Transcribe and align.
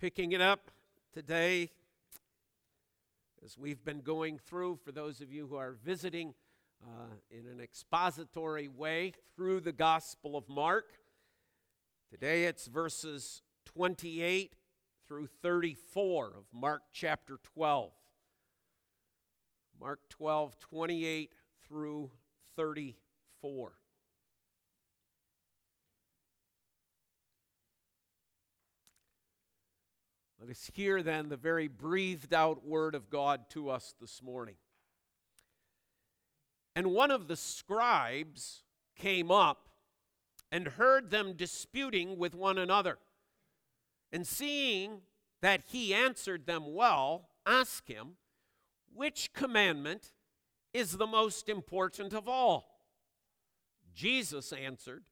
picking 0.00 0.32
it 0.32 0.40
up 0.40 0.70
today 1.12 1.70
as 3.44 3.56
we've 3.58 3.84
been 3.84 4.00
going 4.00 4.38
through, 4.38 4.78
for 4.84 4.90
those 4.90 5.20
of 5.20 5.30
you 5.30 5.46
who 5.46 5.56
are 5.56 5.76
visiting 5.84 6.34
uh, 6.82 7.14
in 7.30 7.46
an 7.46 7.60
expository 7.60 8.68
way 8.68 9.12
through 9.36 9.60
the 9.60 9.72
Gospel 9.72 10.36
of 10.36 10.48
Mark. 10.48 10.94
Today 12.10 12.44
it's 12.44 12.66
verses 12.66 13.42
28 13.66 14.54
through 15.06 15.26
34 15.42 16.26
of 16.38 16.44
Mark 16.52 16.82
chapter 16.92 17.38
12. 17.54 17.92
Mark 19.80 20.00
12, 20.08 20.58
28 20.58 21.32
through 21.66 22.10
34. 22.56 23.72
Let 30.44 30.50
us 30.50 30.70
hear 30.74 31.02
then 31.02 31.30
the 31.30 31.38
very 31.38 31.68
breathed 31.68 32.34
out 32.34 32.66
word 32.66 32.94
of 32.94 33.08
God 33.08 33.48
to 33.50 33.70
us 33.70 33.94
this 33.98 34.22
morning. 34.22 34.56
And 36.76 36.88
one 36.88 37.10
of 37.10 37.28
the 37.28 37.36
scribes 37.36 38.62
came 38.94 39.30
up 39.30 39.70
and 40.52 40.68
heard 40.68 41.10
them 41.10 41.32
disputing 41.32 42.18
with 42.18 42.34
one 42.34 42.58
another. 42.58 42.98
And 44.12 44.26
seeing 44.26 45.00
that 45.40 45.62
he 45.68 45.94
answered 45.94 46.44
them 46.44 46.74
well, 46.74 47.30
asked 47.46 47.88
him, 47.88 48.16
Which 48.92 49.32
commandment 49.32 50.12
is 50.74 50.98
the 50.98 51.06
most 51.06 51.48
important 51.48 52.12
of 52.12 52.28
all? 52.28 52.82
Jesus 53.94 54.52
answered, 54.52 55.04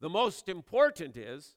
The 0.00 0.08
most 0.08 0.48
important 0.48 1.16
is, 1.16 1.56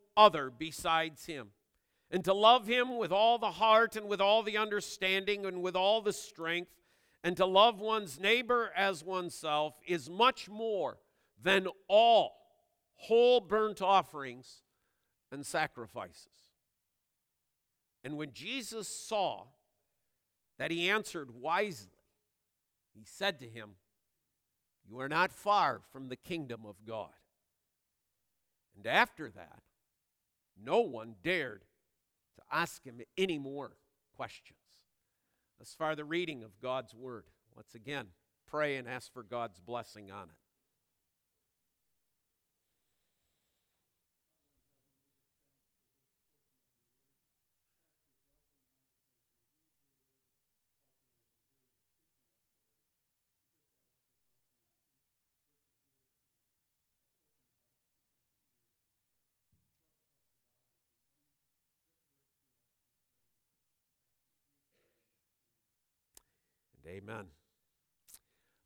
other 0.15 0.49
besides 0.49 1.25
him. 1.25 1.49
And 2.09 2.23
to 2.25 2.33
love 2.33 2.67
him 2.67 2.97
with 2.97 3.11
all 3.11 3.37
the 3.37 3.51
heart 3.51 3.95
and 3.95 4.07
with 4.07 4.19
all 4.19 4.43
the 4.43 4.57
understanding 4.57 5.45
and 5.45 5.61
with 5.61 5.75
all 5.75 6.01
the 6.01 6.13
strength, 6.13 6.71
and 7.23 7.37
to 7.37 7.45
love 7.45 7.79
one's 7.79 8.19
neighbor 8.19 8.71
as 8.75 9.03
oneself 9.03 9.75
is 9.87 10.09
much 10.09 10.49
more 10.49 10.97
than 11.41 11.67
all 11.87 12.33
whole 12.95 13.39
burnt 13.39 13.81
offerings 13.81 14.61
and 15.31 15.45
sacrifices. 15.45 16.49
And 18.03 18.17
when 18.17 18.33
Jesus 18.33 18.87
saw 18.87 19.45
that 20.57 20.71
he 20.71 20.89
answered 20.89 21.31
wisely, 21.31 21.91
he 22.93 23.03
said 23.05 23.39
to 23.39 23.47
him, 23.47 23.71
You 24.87 24.99
are 24.99 25.09
not 25.09 25.31
far 25.31 25.81
from 25.91 26.09
the 26.09 26.15
kingdom 26.15 26.61
of 26.65 26.75
God. 26.85 27.09
And 28.75 28.85
after 28.85 29.29
that, 29.29 29.61
no 30.63 30.81
one 30.81 31.15
dared 31.23 31.63
to 32.35 32.41
ask 32.51 32.83
him 32.83 33.01
any 33.17 33.37
more 33.37 33.77
questions. 34.15 34.57
As 35.61 35.73
far 35.73 35.95
the 35.95 36.05
reading 36.05 36.43
of 36.43 36.59
God's 36.61 36.95
word. 36.95 37.25
Once 37.55 37.75
again, 37.75 38.07
pray 38.47 38.77
and 38.77 38.87
ask 38.87 39.11
for 39.13 39.23
God's 39.23 39.59
blessing 39.59 40.11
on 40.11 40.29
it. 40.29 40.40
Amen. 66.91 67.27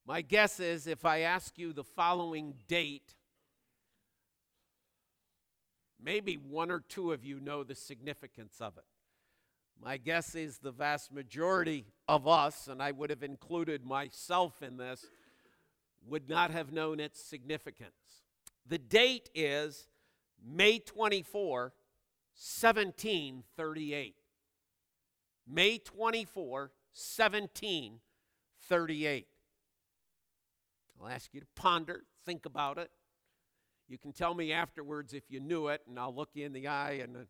My 0.07 0.21
guess 0.21 0.59
is 0.59 0.87
if 0.87 1.05
I 1.05 1.19
ask 1.19 1.59
you 1.59 1.73
the 1.73 1.83
following 1.83 2.55
date, 2.67 3.13
maybe 6.01 6.33
one 6.33 6.71
or 6.71 6.79
two 6.79 7.11
of 7.11 7.23
you 7.23 7.39
know 7.39 7.63
the 7.63 7.75
significance 7.75 8.55
of 8.59 8.77
it. 8.77 8.85
My 9.79 9.97
guess 9.97 10.33
is 10.33 10.57
the 10.57 10.71
vast 10.71 11.13
majority 11.13 11.85
of 12.07 12.27
us, 12.27 12.67
and 12.67 12.81
I 12.81 12.91
would 12.93 13.11
have 13.11 13.21
included 13.21 13.85
myself 13.85 14.63
in 14.63 14.77
this, 14.77 15.05
would 16.07 16.27
not 16.27 16.49
have 16.49 16.71
known 16.71 16.99
its 16.99 17.21
significance. 17.21 18.23
The 18.65 18.79
date 18.79 19.29
is 19.35 19.85
May 20.43 20.79
24, 20.79 21.73
1738. 22.33 24.15
May 25.47 25.77
24, 25.77 26.59
1738. 26.59 28.01
38. 28.67 29.27
I'll 30.99 31.07
ask 31.07 31.33
you 31.33 31.41
to 31.41 31.47
ponder, 31.55 32.03
think 32.25 32.45
about 32.45 32.77
it. 32.77 32.89
You 33.87 33.97
can 33.97 34.11
tell 34.13 34.33
me 34.33 34.51
afterwards 34.51 35.13
if 35.13 35.23
you 35.29 35.39
knew 35.39 35.67
it, 35.67 35.81
and 35.87 35.99
I'll 35.99 36.15
look 36.15 36.29
you 36.33 36.45
in 36.45 36.53
the 36.53 36.67
eye 36.67 37.01
and 37.03 37.17
uh, 37.17 37.21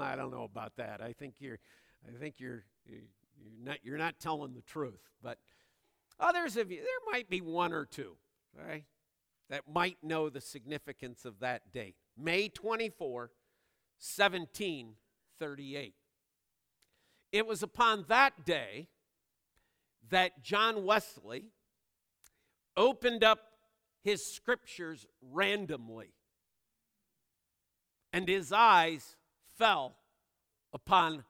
I 0.00 0.16
don't 0.16 0.30
know 0.30 0.44
about 0.44 0.76
that. 0.76 1.02
I 1.02 1.12
think 1.12 1.34
you're, 1.38 1.58
I 2.06 2.18
think 2.18 2.36
you're, 2.38 2.64
you're 2.86 3.02
not, 3.62 3.78
you're 3.82 3.98
not 3.98 4.18
telling 4.18 4.54
the 4.54 4.62
truth. 4.62 5.00
But 5.22 5.38
others 6.18 6.56
of 6.56 6.70
you, 6.70 6.78
there 6.78 7.12
might 7.12 7.28
be 7.28 7.42
one 7.42 7.74
or 7.74 7.84
two, 7.84 8.16
right, 8.56 8.84
that 9.50 9.68
might 9.70 9.98
know 10.02 10.30
the 10.30 10.40
significance 10.40 11.26
of 11.26 11.40
that 11.40 11.72
date. 11.72 11.96
May 12.16 12.48
24, 12.48 13.30
1738. 13.98 15.94
It 17.32 17.46
was 17.46 17.62
upon 17.62 18.06
that 18.08 18.46
day 18.46 18.88
that 20.10 20.42
John 20.42 20.84
Wesley 20.84 21.46
opened 22.76 23.24
up 23.24 23.40
his 24.02 24.24
scriptures 24.24 25.06
randomly, 25.20 26.12
and 28.12 28.28
his 28.28 28.52
eyes 28.52 29.16
fell 29.58 29.96
upon 30.72 31.24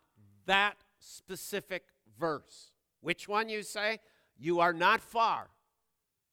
that 0.46 0.76
specific 0.98 1.84
verse. 2.18 2.72
Which 3.00 3.28
one, 3.28 3.48
you 3.48 3.62
say? 3.62 4.00
You 4.36 4.60
are 4.60 4.72
not 4.72 5.00
far 5.00 5.48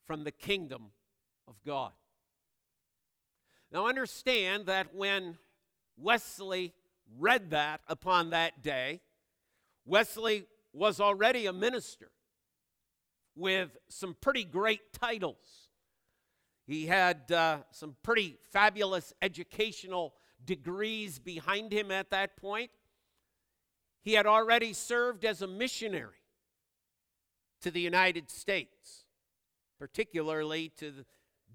from 0.05 0.23
the 0.23 0.31
kingdom 0.31 0.91
of 1.47 1.55
God. 1.65 1.91
Now, 3.71 3.87
understand 3.87 4.65
that 4.65 4.93
when 4.93 5.37
Wesley 5.97 6.73
read 7.17 7.51
that 7.51 7.81
upon 7.87 8.31
that 8.31 8.61
day, 8.61 9.01
Wesley 9.85 10.45
was 10.73 10.99
already 10.99 11.45
a 11.45 11.53
minister 11.53 12.11
with 13.35 13.77
some 13.89 14.15
pretty 14.19 14.43
great 14.43 14.93
titles. 14.93 15.69
He 16.65 16.85
had 16.85 17.31
uh, 17.31 17.59
some 17.71 17.95
pretty 18.03 18.37
fabulous 18.51 19.13
educational 19.21 20.13
degrees 20.45 21.19
behind 21.19 21.71
him 21.71 21.91
at 21.91 22.09
that 22.11 22.37
point. 22.37 22.71
He 24.01 24.13
had 24.13 24.25
already 24.25 24.73
served 24.73 25.25
as 25.25 25.41
a 25.41 25.47
missionary 25.47 26.23
to 27.61 27.71
the 27.71 27.81
United 27.81 28.29
States, 28.29 29.05
particularly 29.79 30.69
to 30.77 31.05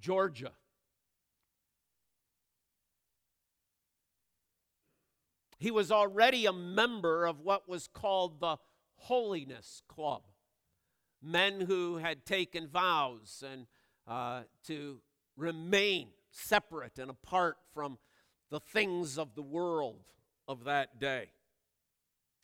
Georgia. 0.01 0.53
He 5.59 5.71
was 5.71 5.91
already 5.91 6.47
a 6.47 6.53
member 6.53 7.27
of 7.27 7.41
what 7.41 7.69
was 7.69 7.89
called 7.89 8.41
the 8.41 8.57
Holiness 8.95 9.83
Club 9.89 10.23
men 11.23 11.61
who 11.61 11.97
had 11.97 12.25
taken 12.25 12.69
vows 12.69 13.43
and 13.51 13.67
uh, 14.07 14.43
to 14.67 15.01
remain 15.37 16.09
separate 16.31 16.99
and 16.99 17.11
apart 17.11 17.57
from 17.75 17.99
the 18.51 18.61
things 18.61 19.19
of 19.19 19.35
the 19.35 19.43
world 19.43 20.05
of 20.47 20.65
that 20.65 20.99
day. 20.99 21.29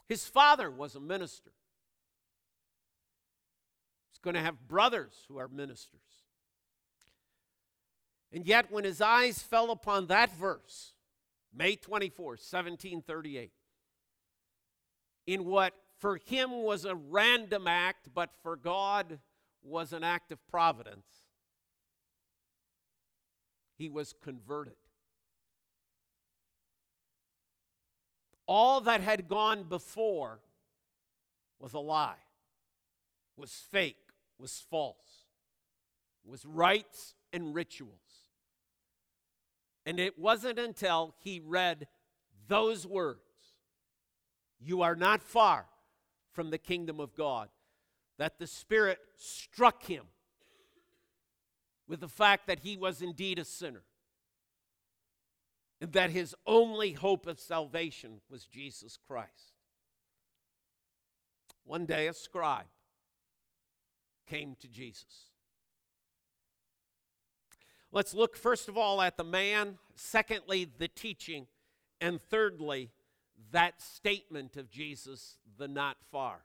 His 0.07 0.27
father 0.27 0.71
was 0.71 0.95
a 0.95 1.01
minister. 1.01 1.53
He's 4.11 4.19
going 4.19 4.35
to 4.35 4.41
have 4.41 4.69
brothers 4.69 5.25
who 5.29 5.39
are 5.39 5.49
ministers. 5.49 6.01
And 8.33 8.47
yet, 8.47 8.71
when 8.71 8.85
his 8.85 9.01
eyes 9.01 9.41
fell 9.43 9.71
upon 9.71 10.09
that 10.09 10.35
verse, 10.37 10.93
May 11.57 11.77
24, 11.77 12.31
1738, 12.31 13.53
in 15.27 15.45
what 15.45 15.73
for 16.05 16.21
him 16.27 16.63
was 16.63 16.85
a 16.85 16.95
random 16.95 17.67
act, 17.67 18.11
but 18.15 18.29
for 18.43 18.57
God 18.57 19.21
was 19.63 19.95
an 19.95 20.05
act 20.05 20.33
of 20.33 20.49
providence. 20.49 21.07
He 23.79 23.89
was 23.89 24.13
converted. 24.23 24.75
All 28.47 28.83
that 28.83 29.01
had 29.01 29.29
gone 29.29 29.63
before 29.63 30.41
was 31.59 31.73
a 31.73 31.79
lie, 31.79 32.21
was 33.39 33.51
fake, 33.73 34.11
was 34.39 34.63
false, 34.71 35.25
was 36.23 36.45
rites 36.45 37.15
and 37.33 37.55
rituals. 37.55 38.27
And 39.87 39.99
it 39.99 40.19
wasn't 40.19 40.59
until 40.59 41.15
he 41.25 41.41
read 41.41 41.87
those 42.47 42.87
words 42.87 43.21
You 44.61 44.83
are 44.83 44.97
not 44.97 45.23
far 45.23 45.65
from 46.35 46.51
the 46.51 46.59
kingdom 46.59 47.01
of 47.01 47.15
God 47.15 47.49
that 48.19 48.39
the 48.39 48.47
Spirit 48.47 48.99
struck 49.17 49.85
him 49.85 50.05
with 51.89 52.01
the 52.01 52.09
fact 52.09 52.47
that 52.47 52.61
he 52.61 52.77
was 52.77 53.01
indeed 53.01 53.39
a 53.39 53.45
sinner 53.45 53.83
and 55.81 55.93
that 55.93 56.11
his 56.11 56.35
only 56.47 56.93
hope 56.93 57.27
of 57.27 57.41
salvation 57.41 58.21
was 58.31 58.45
Jesus 58.45 58.99
Christ. 59.07 59.53
One 61.65 61.87
day, 61.87 62.09
a 62.09 62.13
scribe 62.13 62.67
came 64.27 64.57
to 64.61 64.69
Jesus. 64.69 65.31
Let's 67.91 68.13
look 68.13 68.37
first 68.37 68.69
of 68.69 68.77
all 68.77 69.01
at 69.01 69.17
the 69.17 69.25
man, 69.25 69.79
secondly, 69.95 70.69
the 70.79 70.89
teaching, 70.89 71.47
and 72.01 72.21
thirdly, 72.21 72.91
that 73.53 73.81
statement 73.81 74.57
of 74.57 74.71
Jesus, 74.71 75.39
the 75.59 75.69
not 75.69 75.97
far. 76.11 76.45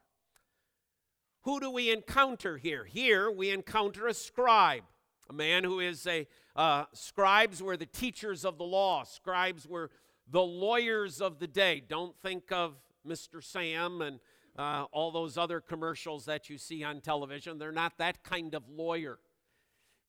Who 1.42 1.60
do 1.60 1.70
we 1.70 1.90
encounter 1.90 2.56
here? 2.56 2.84
Here 2.84 3.30
we 3.30 3.50
encounter 3.50 4.06
a 4.06 4.14
scribe, 4.14 4.82
a 5.28 5.32
man 5.32 5.64
who 5.64 5.80
is 5.80 6.06
a 6.06 6.26
uh, 6.54 6.84
scribes 6.92 7.62
were 7.62 7.76
the 7.76 7.86
teachers 7.86 8.44
of 8.44 8.58
the 8.58 8.64
law. 8.64 9.04
Scribes 9.04 9.66
were 9.66 9.90
the 10.30 10.42
lawyers 10.42 11.20
of 11.20 11.38
the 11.38 11.46
day. 11.46 11.82
Don't 11.86 12.14
think 12.20 12.52
of 12.52 12.74
Mr. 13.06 13.42
Sam 13.42 14.02
and 14.02 14.20
uh, 14.58 14.84
all 14.92 15.10
those 15.10 15.38
other 15.38 15.60
commercials 15.60 16.26
that 16.26 16.50
you 16.50 16.58
see 16.58 16.84
on 16.84 17.00
television. 17.00 17.58
They're 17.58 17.72
not 17.72 17.98
that 17.98 18.22
kind 18.22 18.54
of 18.54 18.68
lawyer. 18.68 19.18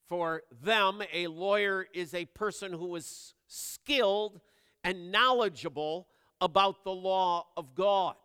For 0.08 0.44
them, 0.62 1.02
a 1.14 1.28
lawyer 1.28 1.88
is 1.94 2.14
a 2.14 2.26
person 2.26 2.74
who 2.74 2.96
is 2.96 3.34
skilled 3.48 4.42
and 4.84 5.12
knowledgeable 5.12 6.08
about 6.42 6.84
the 6.84 6.92
law 6.92 7.48
of 7.56 7.76
God. 7.76 8.16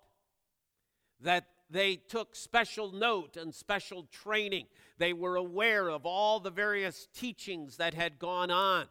That 1.21 1.47
they 1.71 1.97
took 1.97 2.35
special 2.35 2.91
note 2.93 3.37
and 3.37 3.55
special 3.55 4.05
training. 4.05 4.67
They 4.99 5.13
were 5.13 5.37
aware 5.37 5.89
of 5.89 6.07
all 6.07 6.41
the 6.41 6.51
various 6.51 7.09
teachings 7.15 7.77
that 7.77 7.95
had 7.95 8.19
gone 8.19 8.51
on. 8.51 8.87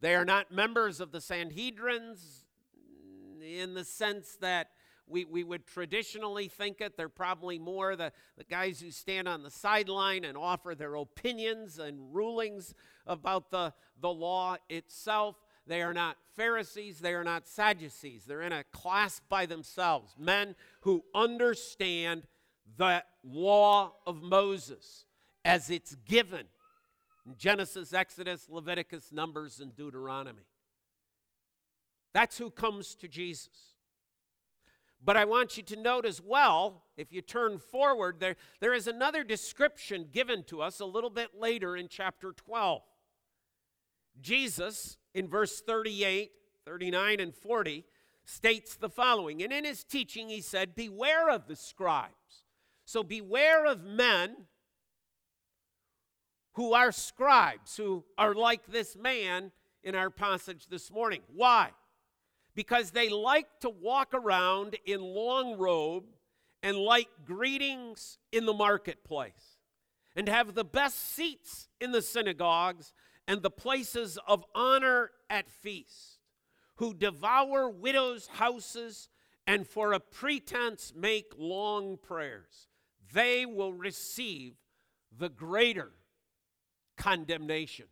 They 0.00 0.14
are 0.14 0.24
not 0.24 0.52
members 0.52 1.00
of 1.00 1.12
the 1.12 1.18
Sanhedrins 1.20 2.44
in 3.42 3.74
the 3.74 3.84
sense 3.84 4.36
that 4.40 4.68
we, 5.06 5.24
we 5.24 5.44
would 5.44 5.66
traditionally 5.66 6.48
think 6.48 6.80
it. 6.80 6.96
They're 6.96 7.08
probably 7.08 7.58
more 7.58 7.94
the, 7.94 8.12
the 8.38 8.44
guys 8.44 8.80
who 8.80 8.90
stand 8.90 9.28
on 9.28 9.42
the 9.42 9.50
sideline 9.50 10.24
and 10.24 10.36
offer 10.36 10.74
their 10.74 10.94
opinions 10.94 11.78
and 11.78 12.14
rulings 12.14 12.74
about 13.06 13.50
the, 13.50 13.74
the 14.00 14.08
law 14.08 14.56
itself. 14.68 15.36
They 15.66 15.82
are 15.82 15.94
not 15.94 16.16
Pharisees. 16.36 16.98
They 16.98 17.14
are 17.14 17.24
not 17.24 17.46
Sadducees. 17.46 18.24
They're 18.24 18.42
in 18.42 18.52
a 18.52 18.64
class 18.64 19.20
by 19.28 19.46
themselves. 19.46 20.14
Men 20.18 20.54
who 20.80 21.04
understand 21.14 22.24
the 22.76 23.02
law 23.22 23.94
of 24.06 24.22
Moses 24.22 25.06
as 25.44 25.70
it's 25.70 25.94
given 26.06 26.46
in 27.26 27.36
Genesis, 27.36 27.92
Exodus, 27.92 28.46
Leviticus, 28.48 29.10
Numbers, 29.12 29.60
and 29.60 29.74
Deuteronomy. 29.74 30.46
That's 32.12 32.38
who 32.38 32.50
comes 32.50 32.94
to 32.96 33.08
Jesus. 33.08 33.74
But 35.04 35.16
I 35.16 35.24
want 35.26 35.56
you 35.56 35.62
to 35.64 35.76
note 35.76 36.06
as 36.06 36.22
well, 36.22 36.84
if 36.96 37.12
you 37.12 37.20
turn 37.20 37.58
forward, 37.58 38.20
there, 38.20 38.36
there 38.60 38.72
is 38.72 38.86
another 38.86 39.22
description 39.22 40.06
given 40.10 40.44
to 40.44 40.62
us 40.62 40.80
a 40.80 40.86
little 40.86 41.10
bit 41.10 41.38
later 41.38 41.76
in 41.76 41.88
chapter 41.88 42.32
12. 42.32 42.82
Jesus 44.20 44.96
in 45.14 45.28
verse 45.28 45.60
38, 45.60 46.32
39, 46.66 47.20
and 47.20 47.34
40 47.34 47.84
states 48.24 48.76
the 48.76 48.88
following. 48.88 49.42
And 49.42 49.52
in 49.52 49.64
his 49.64 49.84
teaching, 49.84 50.28
he 50.28 50.40
said, 50.40 50.74
Beware 50.74 51.30
of 51.30 51.46
the 51.46 51.56
scribes. 51.56 52.44
So 52.84 53.02
beware 53.02 53.66
of 53.66 53.84
men 53.84 54.34
who 56.54 56.72
are 56.72 56.92
scribes, 56.92 57.76
who 57.76 58.04
are 58.18 58.34
like 58.34 58.66
this 58.66 58.96
man 58.96 59.52
in 59.82 59.94
our 59.94 60.10
passage 60.10 60.66
this 60.68 60.90
morning. 60.90 61.20
Why? 61.34 61.70
Because 62.54 62.90
they 62.90 63.08
like 63.08 63.46
to 63.60 63.70
walk 63.70 64.14
around 64.14 64.76
in 64.86 65.00
long 65.00 65.58
robe 65.58 66.04
and 66.62 66.76
like 66.76 67.08
greetings 67.24 68.18
in 68.32 68.46
the 68.46 68.52
marketplace 68.52 69.58
and 70.16 70.28
have 70.28 70.54
the 70.54 70.64
best 70.64 71.14
seats 71.14 71.68
in 71.80 71.92
the 71.92 72.02
synagogues 72.02 72.92
and 73.26 73.42
the 73.42 73.50
places 73.50 74.18
of 74.26 74.44
honor 74.54 75.10
at 75.30 75.48
feast, 75.48 76.18
who 76.76 76.94
devour 76.94 77.68
widows' 77.68 78.26
houses 78.26 79.08
and 79.46 79.66
for 79.66 79.92
a 79.92 80.00
pretense 80.00 80.92
make 80.96 81.32
long 81.36 81.96
prayers. 81.96 82.68
They 83.12 83.46
will 83.46 83.72
receive 83.72 84.54
the 85.16 85.28
greater 85.28 85.90
condemnation. 86.96 87.86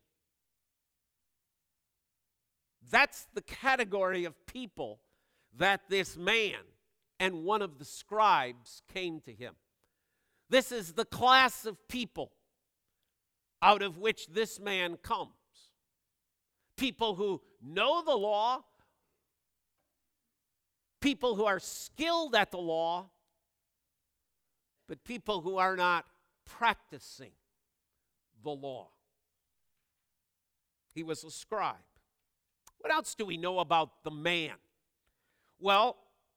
That's 2.90 3.26
the 3.34 3.42
category 3.42 4.24
of 4.24 4.46
people 4.46 5.00
that 5.56 5.82
this 5.88 6.16
man 6.16 6.58
and 7.20 7.44
one 7.44 7.62
of 7.62 7.78
the 7.78 7.84
scribes 7.84 8.82
came 8.92 9.20
to 9.20 9.32
him. 9.32 9.54
This 10.50 10.72
is 10.72 10.92
the 10.92 11.04
class 11.04 11.64
of 11.64 11.88
people 11.88 12.32
out 13.62 13.80
of 13.80 13.98
which 13.98 14.26
this 14.26 14.58
man 14.58 14.96
comes. 15.02 15.30
People 16.76 17.14
who 17.14 17.40
know 17.62 18.02
the 18.02 18.16
law, 18.16 18.64
people 21.00 21.36
who 21.36 21.44
are 21.44 21.60
skilled 21.60 22.34
at 22.34 22.50
the 22.50 22.58
law, 22.58 23.08
but 24.88 25.04
people 25.04 25.40
who 25.40 25.58
are 25.58 25.76
not 25.76 26.04
practicing 26.44 27.30
the 28.42 28.50
law. 28.50 28.88
He 30.94 31.02
was 31.02 31.22
a 31.24 31.30
scribe. 31.30 31.76
What 32.78 32.92
else 32.92 33.14
do 33.14 33.24
we 33.24 33.36
know 33.36 33.60
about 33.60 34.02
the 34.02 34.10
man? 34.10 34.54
Well, 35.60 35.96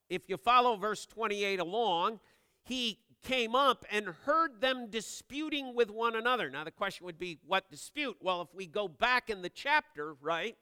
if 0.10 0.29
you 0.29 0.38
follow 0.38 0.77
verse 0.77 1.05
28 1.08 1.60
along, 1.60 2.20
he 2.63 3.00
came 3.25 3.55
up 3.55 3.86
and 3.91 4.08
heard 4.25 4.62
them 4.62 4.88
disputing 4.89 5.75
with 5.75 5.89
one 5.89 6.15
another. 6.15 6.50
Now, 6.50 6.63
the 6.63 6.72
question 6.72 7.05
would 7.05 7.20
be, 7.20 7.39
what 7.46 7.70
dispute? 7.70 8.17
Well, 8.22 8.41
if 8.41 8.53
we 8.53 8.67
go 8.67 8.88
back 8.88 9.29
in 9.29 9.41
the 9.41 9.50
chapter, 9.50 10.13
right, 10.22 10.55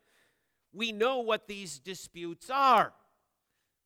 we 0.72 0.91
know 0.91 1.20
what 1.20 1.48
these 1.48 1.77
disputes 1.77 2.50
are. 2.50 2.93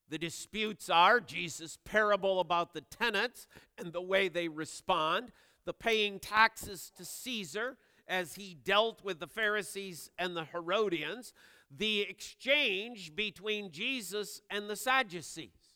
The 0.10 0.17
disputes 0.17 0.89
are 0.89 1.19
Jesus' 1.19 1.77
parable 1.84 2.39
about 2.39 2.74
the 2.74 2.81
tenants 2.81 3.48
and 3.77 3.91
the 3.91 4.01
way 4.01 4.29
they 4.29 4.48
respond, 4.48 5.31
the 5.65 5.74
paying 5.74 6.19
taxes 6.19 6.91
to 6.98 7.03
Caesar 7.03 7.77
as 8.07 8.36
he 8.36 8.53
dealt 8.53 9.03
with 9.03 9.19
the 9.19 9.27
Pharisees 9.27 10.10
and 10.17 10.38
the 10.38 10.46
Herodians, 10.46 11.34
the 11.69 12.01
exchange 12.01 13.15
between 13.15 13.72
Jesus 13.72 14.41
and 14.50 14.69
the 14.69 14.77
Sadducees 14.77 15.75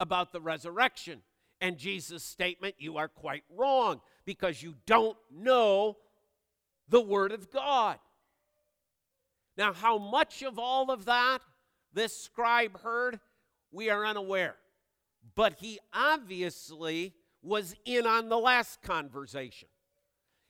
about 0.00 0.32
the 0.32 0.40
resurrection 0.40 1.22
and 1.64 1.78
Jesus' 1.78 2.22
statement, 2.22 2.74
you 2.78 2.98
are 2.98 3.08
quite 3.08 3.42
wrong 3.48 4.02
because 4.26 4.62
you 4.62 4.74
don't 4.84 5.16
know 5.34 5.96
the 6.90 7.00
Word 7.00 7.32
of 7.32 7.50
God. 7.50 7.98
Now, 9.56 9.72
how 9.72 9.96
much 9.96 10.42
of 10.42 10.58
all 10.58 10.90
of 10.90 11.06
that 11.06 11.40
this 11.94 12.14
scribe 12.14 12.80
heard, 12.82 13.18
we 13.72 13.88
are 13.88 14.04
unaware. 14.04 14.56
But 15.34 15.54
he 15.54 15.78
obviously 15.94 17.14
was 17.42 17.74
in 17.86 18.06
on 18.06 18.28
the 18.28 18.38
last 18.38 18.82
conversation. 18.82 19.68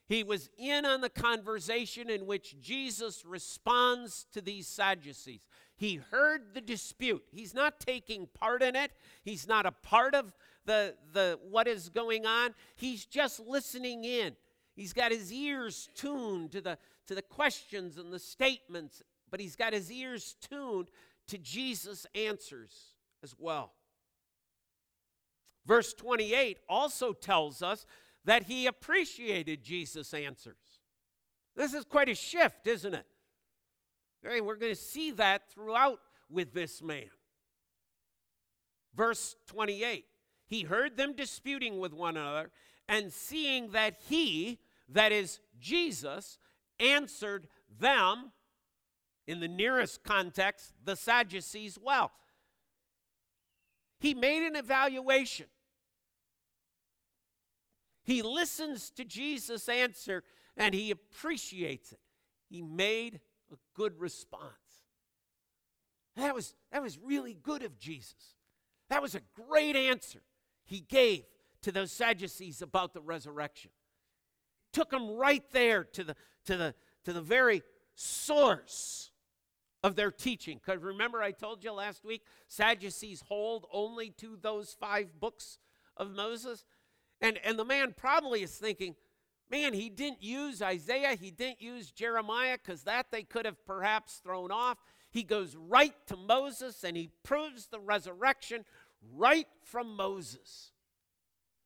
He 0.09 0.21
was 0.21 0.49
in 0.57 0.85
on 0.85 0.99
the 0.99 1.09
conversation 1.09 2.09
in 2.09 2.25
which 2.25 2.59
Jesus 2.59 3.23
responds 3.25 4.25
to 4.33 4.41
these 4.41 4.67
Sadducees. 4.67 5.45
He 5.77 5.95
heard 5.95 6.53
the 6.53 6.61
dispute. 6.61 7.23
He's 7.31 7.53
not 7.53 7.79
taking 7.79 8.27
part 8.33 8.61
in 8.61 8.75
it. 8.75 8.91
He's 9.23 9.47
not 9.47 9.65
a 9.65 9.71
part 9.71 10.13
of 10.13 10.33
the, 10.65 10.95
the 11.13 11.39
what 11.49 11.67
is 11.67 11.89
going 11.89 12.25
on. 12.25 12.53
He's 12.75 13.05
just 13.05 13.39
listening 13.39 14.03
in. 14.03 14.35
He's 14.75 14.93
got 14.93 15.11
his 15.11 15.31
ears 15.31 15.89
tuned 15.95 16.51
to 16.51 16.61
the, 16.61 16.77
to 17.07 17.15
the 17.15 17.21
questions 17.21 17.97
and 17.97 18.11
the 18.11 18.19
statements, 18.19 19.01
but 19.31 19.39
he's 19.39 19.55
got 19.55 19.73
his 19.73 19.91
ears 19.91 20.35
tuned 20.41 20.89
to 21.27 21.37
Jesus' 21.37 22.05
answers 22.13 22.71
as 23.23 23.33
well. 23.37 23.71
Verse 25.65 25.93
28 25.93 26.59
also 26.69 27.13
tells 27.13 27.61
us 27.61 27.85
that 28.25 28.43
he 28.43 28.67
appreciated 28.67 29.63
Jesus' 29.63 30.13
answers. 30.13 30.81
This 31.55 31.73
is 31.73 31.85
quite 31.85 32.09
a 32.09 32.15
shift, 32.15 32.67
isn't 32.67 32.93
it? 32.93 33.05
Okay, 34.25 34.41
we're 34.41 34.57
going 34.57 34.73
to 34.73 34.79
see 34.79 35.11
that 35.11 35.49
throughout 35.49 35.99
with 36.29 36.53
this 36.53 36.81
man. 36.81 37.09
Verse 38.95 39.35
28 39.47 40.05
He 40.47 40.63
heard 40.63 40.97
them 40.97 41.13
disputing 41.13 41.79
with 41.79 41.93
one 41.93 42.17
another, 42.17 42.51
and 42.87 43.11
seeing 43.11 43.71
that 43.71 43.95
he, 44.07 44.59
that 44.89 45.11
is 45.11 45.39
Jesus, 45.59 46.37
answered 46.79 47.47
them, 47.79 48.31
in 49.27 49.39
the 49.39 49.47
nearest 49.47 50.03
context, 50.03 50.73
the 50.83 50.95
Sadducees, 50.95 51.77
well. 51.81 52.11
He 53.99 54.13
made 54.13 54.45
an 54.45 54.55
evaluation. 54.55 55.47
He 58.03 58.21
listens 58.21 58.91
to 58.91 59.03
Jesus' 59.03 59.67
answer 59.67 60.23
and 60.55 60.75
he 60.75 60.91
appreciates 60.91 61.91
it. 61.91 61.99
He 62.49 62.61
made 62.61 63.19
a 63.51 63.55
good 63.73 63.99
response. 63.99 64.43
That 66.15 66.35
was, 66.35 66.53
that 66.71 66.83
was 66.83 66.99
really 66.99 67.33
good 67.33 67.63
of 67.63 67.79
Jesus. 67.79 68.35
That 68.89 69.01
was 69.01 69.15
a 69.15 69.21
great 69.49 69.75
answer 69.75 70.21
he 70.65 70.81
gave 70.81 71.23
to 71.61 71.71
those 71.71 71.91
Sadducees 71.91 72.61
about 72.61 72.93
the 72.93 73.01
resurrection. 73.01 73.71
Took 74.73 74.89
them 74.89 75.11
right 75.11 75.43
there 75.51 75.83
to 75.83 76.03
the, 76.03 76.15
to 76.45 76.57
the, 76.57 76.75
to 77.05 77.13
the 77.13 77.21
very 77.21 77.63
source 77.95 79.11
of 79.83 79.95
their 79.95 80.11
teaching. 80.11 80.59
Because 80.63 80.81
remember, 80.81 81.21
I 81.21 81.31
told 81.31 81.63
you 81.63 81.71
last 81.71 82.03
week, 82.03 82.23
Sadducees 82.47 83.23
hold 83.27 83.67
only 83.71 84.09
to 84.17 84.37
those 84.41 84.75
five 84.79 85.19
books 85.19 85.59
of 85.95 86.11
Moses. 86.11 86.65
And, 87.21 87.39
and 87.43 87.57
the 87.57 87.65
man 87.65 87.93
probably 87.95 88.43
is 88.43 88.51
thinking, 88.51 88.95
man, 89.49 89.73
he 89.73 89.89
didn't 89.89 90.21
use 90.21 90.61
Isaiah, 90.61 91.15
he 91.15 91.31
didn't 91.31 91.61
use 91.61 91.91
Jeremiah, 91.91 92.57
because 92.61 92.83
that 92.83 93.07
they 93.11 93.23
could 93.23 93.45
have 93.45 93.63
perhaps 93.65 94.15
thrown 94.15 94.51
off. 94.51 94.77
He 95.11 95.23
goes 95.23 95.55
right 95.55 95.95
to 96.07 96.17
Moses 96.17 96.83
and 96.83 96.97
he 96.97 97.09
proves 97.23 97.67
the 97.67 97.79
resurrection 97.79 98.65
right 99.13 99.47
from 99.63 99.95
Moses. 99.95 100.71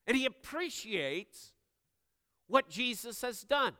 And 0.07 0.17
he 0.17 0.25
appreciates 0.25 1.53
what 2.47 2.69
Jesus 2.69 3.21
has 3.21 3.41
done. 3.41 3.73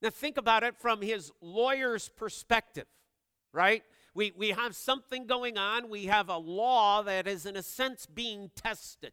Now, 0.00 0.10
think 0.10 0.36
about 0.36 0.62
it 0.62 0.76
from 0.76 1.02
his 1.02 1.32
lawyer's 1.40 2.08
perspective, 2.08 2.86
right? 3.52 3.82
We, 4.14 4.32
we 4.36 4.50
have 4.50 4.76
something 4.76 5.26
going 5.26 5.58
on. 5.58 5.88
We 5.88 6.06
have 6.06 6.28
a 6.28 6.36
law 6.36 7.02
that 7.02 7.26
is, 7.26 7.46
in 7.46 7.56
a 7.56 7.62
sense, 7.62 8.06
being 8.06 8.50
tested. 8.54 9.12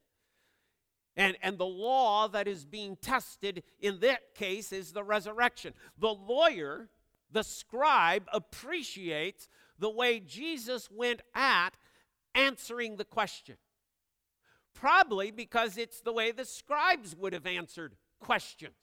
And, 1.15 1.37
and 1.41 1.57
the 1.57 1.65
law 1.65 2.27
that 2.27 2.47
is 2.47 2.65
being 2.65 2.97
tested 3.01 3.63
in 3.79 3.99
that 3.99 4.35
case 4.35 4.71
is 4.71 4.91
the 4.91 5.03
resurrection. 5.03 5.73
The 5.97 6.13
lawyer, 6.13 6.89
the 7.31 7.43
scribe, 7.43 8.27
appreciates 8.31 9.49
the 9.79 9.89
way 9.89 10.19
Jesus 10.19 10.89
went 10.91 11.21
at 11.33 11.71
answering 12.35 12.97
the 12.97 13.05
question. 13.05 13.57
Probably 14.73 15.31
because 15.31 15.77
it's 15.77 16.01
the 16.01 16.13
way 16.13 16.31
the 16.31 16.45
scribes 16.45 17.15
would 17.15 17.33
have 17.33 17.45
answered 17.45 17.95
questions. 18.19 18.75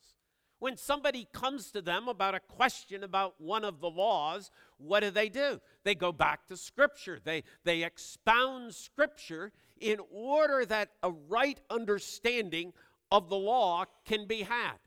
When 0.61 0.77
somebody 0.77 1.29
comes 1.33 1.71
to 1.71 1.81
them 1.81 2.09
about 2.09 2.35
a 2.35 2.41
question 2.41 3.05
about 3.05 3.41
one 3.41 3.65
of 3.65 3.81
the 3.81 3.89
laws, 3.89 4.51
what 4.77 5.01
do 5.01 5.11
they 5.11 5.29
do? 5.29 5.61
They 5.85 5.95
go 5.95 6.11
back 6.11 6.47
to 6.49 6.57
Scripture. 6.57 7.21
They, 7.23 7.45
they 7.65 7.85
expound 7.85 8.75
Scripture 8.75 9.53
in 9.81 9.99
order 10.11 10.67
that 10.67 10.91
a 11.03 11.13
right 11.13 11.61
understanding 11.71 12.73
of 13.13 13.29
the 13.29 13.37
law 13.37 13.85
can 14.05 14.27
be 14.27 14.43
had. 14.43 14.79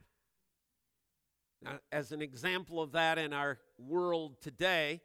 Now, 1.64 1.80
as 1.92 2.12
an 2.12 2.22
example 2.22 2.82
of 2.82 2.92
that 2.92 3.18
in 3.18 3.32
our 3.32 3.60
world 3.78 4.42
today, 4.42 5.00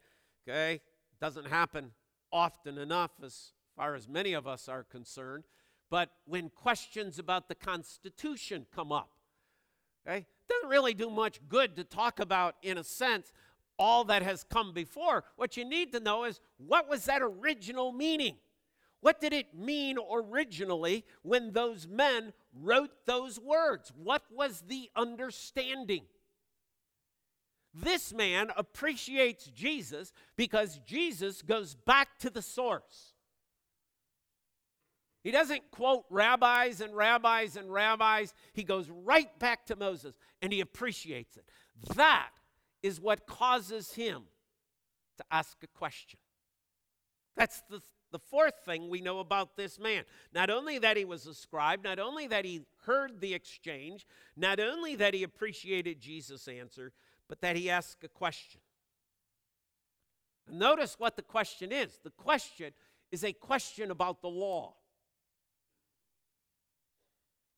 okay, 0.49 0.81
doesn't 1.21 1.47
happen 1.47 1.93
often 2.37 2.76
enough 2.76 3.12
as 3.25 3.52
far 3.76 3.95
as 3.95 4.07
many 4.07 4.35
of 4.35 4.47
us 4.47 4.69
are 4.69 4.85
concerned, 4.85 5.45
but 5.90 6.11
when 6.26 6.50
questions 6.50 7.19
about 7.19 7.49
the 7.49 7.55
Constitution 7.55 8.66
come 8.75 8.93
up, 8.93 9.11
okay, 10.07 10.26
doesn't 10.47 10.69
really 10.69 10.93
do 10.93 11.09
much 11.09 11.40
good 11.49 11.76
to 11.76 11.85
talk 11.85 12.21
about, 12.21 12.57
in 12.62 12.76
a 12.76 12.85
sense, 12.85 13.33
all 13.78 14.05
that 14.05 14.23
has 14.23 14.45
come 14.45 14.73
before. 14.75 15.25
What 15.37 15.57
you 15.57 15.64
need 15.64 15.93
to 15.93 16.00
know 16.00 16.25
is 16.25 16.40
what 16.59 16.88
was 16.90 17.07
that 17.07 17.23
original 17.23 17.90
meaning? 17.90 18.37
What 19.00 19.21
did 19.21 19.33
it 19.33 19.55
mean 19.55 19.97
originally 20.12 21.05
when 21.23 21.52
those 21.52 21.87
men 21.87 22.35
wrote 22.55 22.90
those 23.07 23.40
words? 23.40 23.93
What 23.97 24.23
was 24.31 24.64
the 24.69 24.90
understanding? 24.95 26.02
This 27.83 28.14
man 28.14 28.50
appreciates 28.56 29.47
Jesus 29.47 30.12
because 30.37 30.80
Jesus 30.87 31.42
goes 31.42 31.75
back 31.75 32.18
to 32.21 32.30
the 32.30 32.42
source. 32.42 33.12
He 35.23 35.30
doesn't 35.30 35.71
quote 35.73 36.04
rabbis 36.09 36.80
and 36.80 36.95
rabbis 36.97 37.56
and 37.56 37.71
rabbis. 37.71 38.33
He 38.52 38.62
goes 38.62 38.88
right 38.88 39.37
back 39.38 39.66
to 39.66 39.76
Moses 39.76 40.14
and 40.40 40.52
he 40.52 40.61
appreciates 40.61 41.37
it. 41.37 41.45
That 41.97 42.30
is 42.83 43.00
what 43.00 43.26
causes 43.26 43.92
him 43.92 44.23
to 45.18 45.25
ask 45.30 45.56
a 45.62 45.66
question. 45.66 46.21
That's 47.37 47.62
the, 47.68 47.83
the 48.12 48.18
fourth 48.18 48.54
thing 48.64 48.88
we 48.88 49.00
know 49.00 49.18
about 49.18 49.56
this 49.56 49.78
man. 49.78 50.04
Not 50.33 50.49
only 50.49 50.78
that 50.78 50.97
he 50.97 51.04
was 51.04 51.26
a 51.26 51.35
scribe, 51.35 51.83
not 51.83 51.99
only 51.99 52.26
that 52.28 52.45
he 52.45 52.62
heard 52.85 53.21
the 53.21 53.35
exchange, 53.35 54.06
not 54.37 54.61
only 54.61 54.95
that 54.97 55.12
he 55.12 55.25
appreciated 55.25 56.00
Jesus' 56.00 56.49
answer, 56.49 56.92
but 57.28 57.40
that 57.40 57.56
he 57.56 57.71
asked 57.71 58.04
a 58.04 58.09
question. 58.09 58.61
Notice 60.50 60.97
what 60.99 61.16
the 61.16 61.23
question 61.23 61.73
is. 61.73 61.99
The 62.04 62.11
question 62.11 62.73
is 63.11 63.25
a 63.25 63.33
question 63.33 63.90
about 63.90 64.23
the 64.23 64.28
law. 64.28 64.75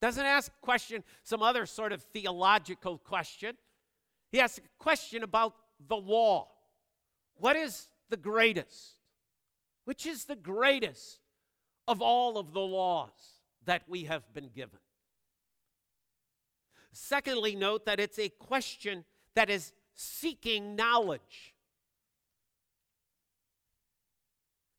Doesn't 0.00 0.24
ask 0.24 0.52
a 0.52 0.64
question, 0.64 1.02
some 1.22 1.42
other 1.42 1.66
sort 1.66 1.92
of 1.92 2.02
theological 2.02 2.98
question. 2.98 3.56
He 4.30 4.40
asks 4.40 4.58
a 4.58 4.82
question 4.82 5.22
about 5.22 5.54
the 5.86 5.96
law. 5.96 6.48
What 7.34 7.56
is 7.56 7.88
the 8.08 8.16
greatest? 8.16 8.96
Which 9.84 10.06
is 10.06 10.24
the 10.24 10.36
greatest 10.36 11.18
of 11.86 12.00
all 12.00 12.38
of 12.38 12.52
the 12.52 12.60
laws 12.60 13.10
that 13.64 13.82
we 13.88 14.04
have 14.04 14.32
been 14.32 14.50
given? 14.54 14.78
Secondly, 16.92 17.54
note 17.54 17.86
that 17.86 18.00
it's 18.00 18.18
a 18.18 18.28
question 18.28 19.04
that 19.38 19.50
is 19.50 19.72
seeking 19.94 20.74
knowledge. 20.74 21.54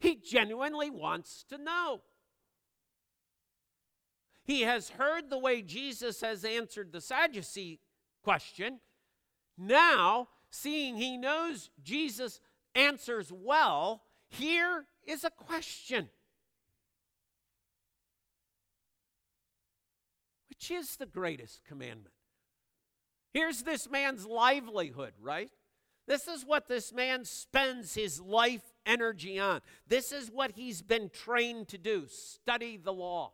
He 0.01 0.15
genuinely 0.15 0.89
wants 0.89 1.45
to 1.47 1.57
know. 1.57 2.01
He 4.43 4.63
has 4.63 4.89
heard 4.89 5.29
the 5.29 5.37
way 5.37 5.61
Jesus 5.61 6.19
has 6.19 6.43
answered 6.43 6.91
the 6.91 6.99
Sadducee 6.99 7.79
question. 8.21 8.81
Now, 9.57 10.27
seeing 10.49 10.97
he 10.97 11.15
knows 11.15 11.69
Jesus 11.81 12.41
answers 12.75 13.31
well, 13.31 14.01
here 14.27 14.87
is 15.07 15.23
a 15.23 15.29
question. 15.29 16.09
Which 20.49 20.69
is 20.69 20.97
the 20.97 21.05
greatest 21.05 21.61
commandment? 21.63 22.18
Here's 23.33 23.63
this 23.63 23.89
man's 23.89 24.25
livelihood, 24.25 25.13
right? 25.21 25.51
This 26.07 26.27
is 26.27 26.43
what 26.43 26.67
this 26.67 26.91
man 26.91 27.23
spends 27.23 27.93
his 27.93 28.19
life 28.19 28.73
energy 28.85 29.39
on. 29.39 29.61
This 29.87 30.11
is 30.11 30.31
what 30.31 30.51
he's 30.51 30.81
been 30.81 31.09
trained 31.09 31.67
to 31.67 31.77
do 31.77 32.05
study 32.07 32.77
the 32.77 32.93
law. 32.93 33.33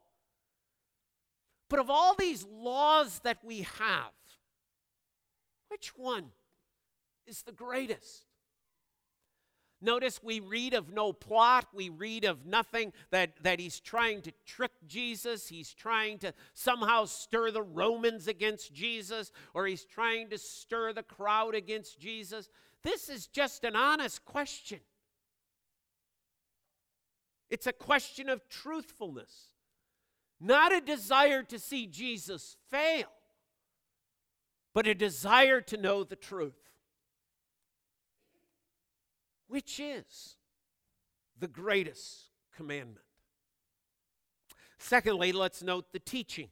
But 1.69 1.79
of 1.79 1.89
all 1.89 2.15
these 2.15 2.45
laws 2.45 3.19
that 3.23 3.37
we 3.43 3.61
have, 3.79 4.11
which 5.69 5.97
one 5.97 6.25
is 7.25 7.43
the 7.43 7.51
greatest? 7.51 8.25
Notice 9.85 10.19
we 10.23 10.39
read 10.39 10.73
of 10.73 10.91
no 10.91 11.13
plot, 11.13 11.67
we 11.71 11.89
read 11.89 12.25
of 12.25 12.43
nothing 12.45 12.91
that, 13.11 13.33
that 13.43 13.59
he's 13.59 13.79
trying 13.79 14.23
to 14.23 14.31
trick 14.43 14.71
Jesus, 14.87 15.47
he's 15.47 15.73
trying 15.73 16.17
to 16.19 16.33
somehow 16.55 17.05
stir 17.05 17.51
the 17.51 17.61
Romans 17.61 18.27
against 18.27 18.73
Jesus, 18.73 19.31
or 19.53 19.67
he's 19.67 19.85
trying 19.85 20.29
to 20.31 20.39
stir 20.39 20.91
the 20.91 21.03
crowd 21.03 21.53
against 21.53 21.99
Jesus. 21.99 22.49
This 22.81 23.09
is 23.09 23.27
just 23.27 23.63
an 23.63 23.75
honest 23.75 24.25
question. 24.25 24.79
It's 27.51 27.67
a 27.67 27.73
question 27.73 28.27
of 28.27 28.49
truthfulness 28.49 29.51
not 30.39 30.73
a 30.73 30.81
desire 30.81 31.43
to 31.43 31.57
see 31.59 31.87
Jesus 31.87 32.57
fail, 32.69 33.07
but 34.73 34.87
a 34.87 34.93
desire 34.93 35.61
to 35.61 35.77
know 35.77 36.03
the 36.03 36.15
truth. 36.15 36.64
Which 39.47 39.79
is 39.79 40.35
the 41.39 41.47
greatest 41.47 42.25
commandment? 42.55 43.05
Secondly, 44.77 45.31
let's 45.31 45.63
note 45.63 45.91
the 45.93 45.99
teaching. 45.99 46.49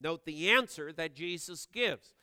Note 0.00 0.24
the 0.24 0.50
answer 0.50 0.92
that 0.92 1.14
Jesus 1.14 1.66
gives. 1.72 2.14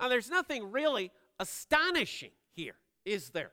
Now, 0.00 0.08
there's 0.08 0.30
nothing 0.30 0.70
really 0.70 1.10
astonishing 1.38 2.32
here, 2.54 2.76
is 3.04 3.30
there? 3.30 3.52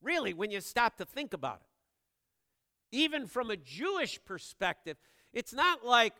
Really, 0.00 0.34
when 0.34 0.50
you 0.50 0.60
stop 0.60 0.96
to 0.96 1.04
think 1.04 1.32
about 1.32 1.60
it. 1.60 2.96
Even 2.96 3.26
from 3.26 3.50
a 3.50 3.56
Jewish 3.56 4.22
perspective, 4.24 4.96
it's 5.32 5.52
not 5.52 5.84
like, 5.84 6.14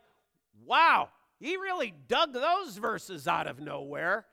wow, 0.64 1.08
he 1.38 1.56
really 1.56 1.92
dug 2.08 2.32
those 2.32 2.76
verses 2.76 3.28
out 3.28 3.46
of 3.46 3.60
nowhere. 3.60 4.26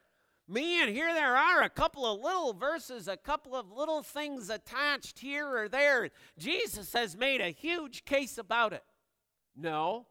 Man, 0.50 0.88
here 0.88 1.14
there 1.14 1.36
are 1.36 1.62
a 1.62 1.70
couple 1.70 2.04
of 2.04 2.20
little 2.20 2.52
verses, 2.52 3.06
a 3.06 3.16
couple 3.16 3.54
of 3.54 3.70
little 3.70 4.02
things 4.02 4.50
attached 4.50 5.20
here 5.20 5.46
or 5.46 5.68
there. 5.68 6.10
Jesus 6.38 6.92
has 6.92 7.16
made 7.16 7.40
a 7.40 7.50
huge 7.50 8.04
case 8.04 8.36
about 8.36 8.72
it. 8.72 8.82
No, 9.56 10.06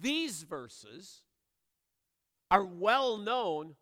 these 0.00 0.44
verses 0.44 1.20
are 2.50 2.64
well 2.64 3.18
known 3.18 3.74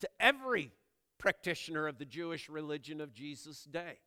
to 0.00 0.08
every 0.18 0.72
practitioner 1.18 1.86
of 1.86 1.98
the 1.98 2.04
Jewish 2.04 2.48
religion 2.48 3.00
of 3.00 3.14
Jesus' 3.14 3.62
day. 3.62 4.00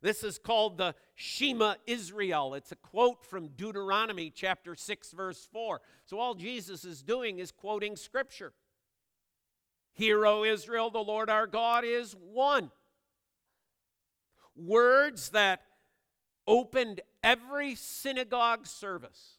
This 0.00 0.22
is 0.22 0.38
called 0.38 0.78
the 0.78 0.94
Shema 1.16 1.74
Israel. 1.88 2.54
It's 2.54 2.70
a 2.70 2.76
quote 2.76 3.24
from 3.24 3.48
Deuteronomy 3.48 4.30
chapter 4.30 4.76
6, 4.76 5.10
verse 5.10 5.48
4. 5.52 5.80
So 6.04 6.20
all 6.20 6.34
Jesus 6.34 6.84
is 6.84 7.02
doing 7.02 7.40
is 7.40 7.50
quoting 7.50 7.96
scripture. 7.96 8.52
Hear, 9.98 10.24
O 10.26 10.44
Israel, 10.44 10.90
the 10.90 11.00
Lord 11.00 11.28
our 11.28 11.48
God 11.48 11.84
is 11.84 12.14
one. 12.14 12.70
Words 14.54 15.30
that 15.30 15.62
opened 16.46 17.00
every 17.20 17.74
synagogue 17.74 18.64
service. 18.68 19.38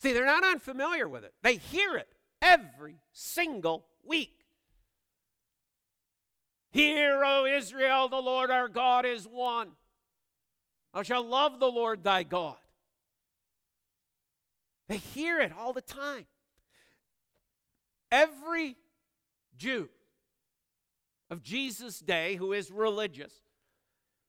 See, 0.00 0.12
they're 0.12 0.26
not 0.26 0.44
unfamiliar 0.44 1.08
with 1.08 1.24
it, 1.24 1.32
they 1.42 1.56
hear 1.56 1.96
it 1.96 2.08
every 2.42 2.96
single 3.14 3.86
week. 4.04 4.44
Hear, 6.72 7.24
O 7.24 7.46
Israel, 7.46 8.10
the 8.10 8.16
Lord 8.16 8.50
our 8.50 8.68
God 8.68 9.06
is 9.06 9.24
one. 9.24 9.70
Thou 10.92 11.02
shalt 11.02 11.26
love 11.26 11.58
the 11.58 11.70
Lord 11.70 12.04
thy 12.04 12.22
God. 12.22 12.56
They 14.88 14.98
hear 14.98 15.40
it 15.40 15.52
all 15.58 15.72
the 15.72 15.80
time. 15.80 16.26
Every 18.12 18.76
Jew 19.56 19.88
of 21.30 21.42
Jesus' 21.42 21.98
day 21.98 22.36
who 22.36 22.52
is 22.52 22.70
religious, 22.70 23.32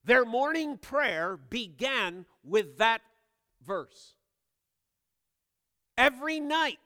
their 0.05 0.23
morning 0.23 0.77
prayer 0.77 1.35
began 1.35 2.25
with 2.45 2.77
that 2.77 3.01
verse. 3.65 4.15
Every 5.97 6.39
night, 6.39 6.79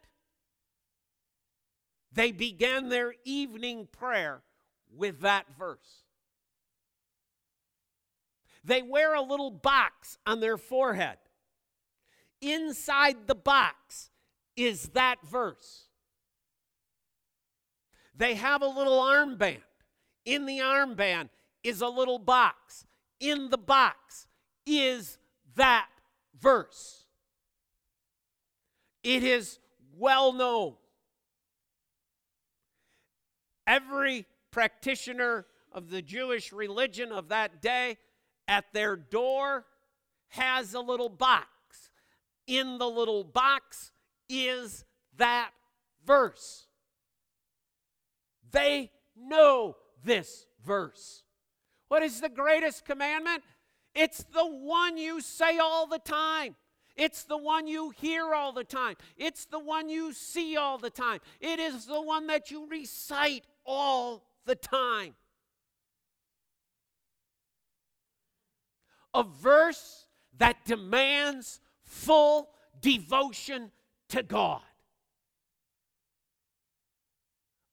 they 2.12 2.32
began 2.32 2.90
their 2.90 3.14
evening 3.24 3.88
prayer 3.92 4.42
with 4.92 5.22
that 5.22 5.46
verse. 5.58 6.04
They 8.64 8.82
wear 8.82 9.14
a 9.14 9.22
little 9.22 9.52
box 9.52 10.18
on 10.26 10.40
their 10.40 10.58
forehead. 10.58 11.18
Inside 12.42 13.28
the 13.28 13.36
box 13.36 14.10
is 14.56 14.90
that 14.90 15.18
verse. 15.24 15.87
They 18.18 18.34
have 18.36 18.62
a 18.62 18.68
little 18.68 19.00
armband. 19.00 19.62
In 20.26 20.46
the 20.46 20.60
armband 20.60 21.30
is 21.64 21.82
a 21.82 21.88
little 21.88 22.20
box. 22.20 22.86
In 23.20 23.50
the 23.50 23.58
box 23.58 24.28
is 24.66 25.18
that 25.56 25.88
verse. 26.40 27.06
It 29.04 29.24
is 29.24 29.60
well 29.98 30.34
known. 30.34 30.74
Every 33.66 34.26
practitioner 34.52 35.46
of 35.72 35.90
the 35.90 36.02
Jewish 36.02 36.52
religion 36.52 37.12
of 37.12 37.30
that 37.30 37.62
day 37.62 37.98
at 38.48 38.66
their 38.74 38.96
door 38.96 39.66
has 40.30 40.74
a 40.74 40.80
little 40.80 41.10
box. 41.10 41.48
In 42.48 42.78
the 42.78 42.88
little 42.88 43.24
box 43.24 43.92
is 44.30 44.86
that 45.18 45.52
verse. 46.06 46.67
They 48.52 48.92
know 49.16 49.78
this 50.04 50.46
verse. 50.66 51.24
What 51.88 52.04
is 52.04 52.22
the 52.22 52.30
greatest 52.30 52.86
commandment? 52.86 53.44
It's 53.96 54.24
the 54.34 54.46
one 54.46 54.98
you 54.98 55.22
say 55.22 55.58
all 55.58 55.88
the 55.88 56.00
time. 56.00 56.56
It's 56.96 57.24
the 57.24 57.38
one 57.38 57.68
you 57.68 57.92
hear 57.92 58.34
all 58.34 58.52
the 58.52 58.64
time. 58.64 58.96
It's 59.18 59.46
the 59.46 59.60
one 59.60 59.88
you 59.88 60.14
see 60.14 60.58
all 60.58 60.78
the 60.78 60.90
time. 60.90 61.20
It 61.40 61.60
is 61.60 61.86
the 61.86 62.02
one 62.02 62.28
that 62.28 62.50
you 62.50 62.68
recite 62.68 63.46
all 63.66 64.24
the 64.46 64.56
time. 64.56 65.14
A 69.14 69.24
verse 69.24 70.08
that 70.38 70.66
demands 70.66 71.60
full 71.84 72.50
devotion 72.82 73.72
to 74.10 74.24
God. 74.24 74.62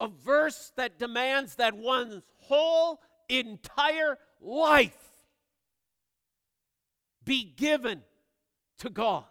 A 0.04 0.08
verse 0.08 0.70
that 0.76 0.98
demands 0.98 1.54
that 1.56 1.74
one's 1.74 2.22
whole 2.36 3.00
entire 3.28 4.18
life 4.40 4.92
be 7.24 7.42
given 7.42 8.02
to 8.78 8.90
God. 8.90 9.24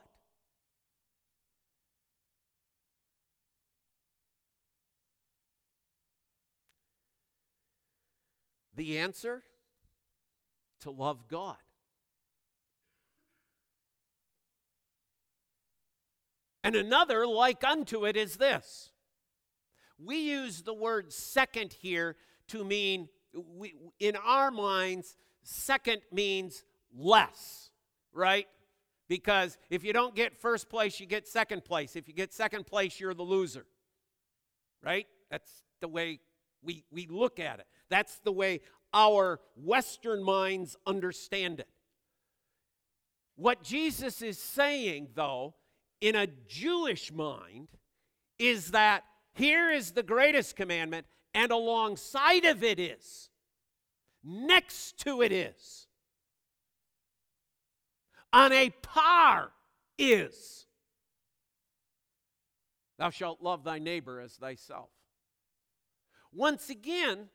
The 8.75 8.97
answer? 8.97 9.43
To 10.81 10.89
love 10.89 11.27
God. 11.27 11.57
And 16.63 16.75
another 16.75 17.27
like 17.27 17.63
unto 17.63 18.05
it 18.05 18.17
is 18.17 18.37
this 18.37 18.92
we 20.05 20.17
use 20.17 20.61
the 20.61 20.73
word 20.73 21.11
second 21.11 21.73
here 21.73 22.15
to 22.49 22.63
mean, 22.63 23.09
we, 23.33 23.73
in 23.99 24.15
our 24.15 24.51
minds, 24.51 25.15
second 25.43 26.01
means 26.11 26.63
less, 26.95 27.69
right? 28.13 28.47
Because 29.07 29.57
if 29.69 29.83
you 29.83 29.93
don't 29.93 30.15
get 30.15 30.35
first 30.35 30.69
place, 30.69 30.99
you 30.99 31.05
get 31.05 31.27
second 31.27 31.65
place. 31.65 31.95
If 31.95 32.07
you 32.07 32.13
get 32.13 32.33
second 32.33 32.65
place, 32.65 32.99
you're 32.99 33.13
the 33.13 33.23
loser, 33.23 33.65
right? 34.81 35.07
That's 35.29 35.63
the 35.81 35.87
way 35.87 36.19
we, 36.61 36.85
we 36.91 37.07
look 37.07 37.39
at 37.39 37.59
it. 37.59 37.65
That's 37.89 38.19
the 38.19 38.31
way 38.31 38.61
our 38.93 39.39
Western 39.55 40.23
minds 40.23 40.75
understand 40.85 41.59
it. 41.59 41.67
What 43.35 43.63
Jesus 43.63 44.21
is 44.21 44.37
saying, 44.37 45.09
though, 45.15 45.55
in 46.01 46.15
a 46.15 46.27
Jewish 46.47 47.11
mind, 47.11 47.69
is 48.37 48.71
that 48.71 49.03
here 49.33 49.71
is 49.71 49.91
the 49.91 50.03
greatest 50.03 50.55
commandment, 50.55 51.05
and 51.33 51.51
alongside 51.51 52.45
of 52.45 52.63
it 52.63 52.79
is, 52.79 53.29
next 54.23 54.99
to 54.99 55.21
it 55.21 55.31
is, 55.31 55.87
on 58.31 58.51
a 58.51 58.69
par 58.81 59.51
is, 59.97 60.65
thou 62.97 63.09
shalt 63.09 63.41
love 63.41 63.63
thy 63.63 63.79
neighbor 63.79 64.19
as 64.19 64.33
thyself. 64.33 64.89
Once 66.31 66.69
again, 66.69 67.29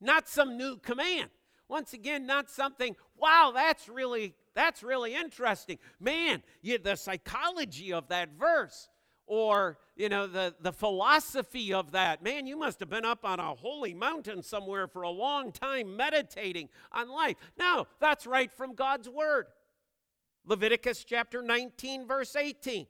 not 0.00 0.28
some 0.28 0.56
new 0.56 0.76
command. 0.76 1.30
Once 1.68 1.92
again, 1.92 2.24
not 2.26 2.48
something, 2.48 2.96
wow, 3.16 3.52
that's 3.54 3.88
really 3.88 4.34
that's 4.54 4.82
really 4.82 5.14
interesting. 5.14 5.78
Man, 6.00 6.42
you, 6.62 6.78
the 6.78 6.96
psychology 6.96 7.92
of 7.92 8.08
that 8.08 8.30
verse 8.38 8.88
or 9.28 9.78
you 9.94 10.08
know 10.08 10.26
the, 10.26 10.54
the 10.60 10.72
philosophy 10.72 11.72
of 11.72 11.92
that. 11.92 12.22
Man 12.22 12.46
you 12.46 12.58
must 12.58 12.80
have 12.80 12.90
been 12.90 13.04
up 13.04 13.24
on 13.24 13.38
a 13.38 13.54
holy 13.54 13.94
mountain 13.94 14.42
somewhere 14.42 14.88
for 14.88 15.02
a 15.02 15.10
long 15.10 15.52
time 15.52 15.96
meditating 15.96 16.68
on 16.90 17.08
life. 17.08 17.36
No 17.58 17.86
that's 18.00 18.26
right 18.26 18.52
from 18.52 18.74
god's 18.74 19.08
word. 19.08 19.46
Leviticus 20.44 21.04
chapter 21.04 21.42
19 21.42 22.06
verse 22.06 22.34
18 22.34 22.86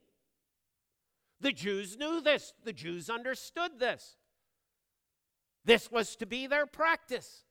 the 1.41 1.53
jews 1.53 1.97
knew 1.97 2.21
this. 2.21 2.53
The 2.65 2.73
jews 2.73 3.09
understood 3.09 3.79
this. 3.79 4.17
This 5.65 5.91
was 5.91 6.17
to 6.17 6.27
be 6.27 6.47
their 6.47 6.67
practice. 6.67 7.45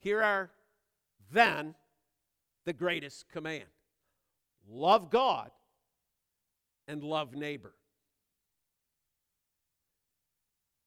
Here 0.00 0.22
are 0.22 0.50
then 1.30 1.74
the 2.64 2.72
greatest 2.72 3.28
command 3.30 3.64
love 4.68 5.10
God 5.10 5.50
and 6.88 7.02
love 7.02 7.34
neighbor. 7.34 7.74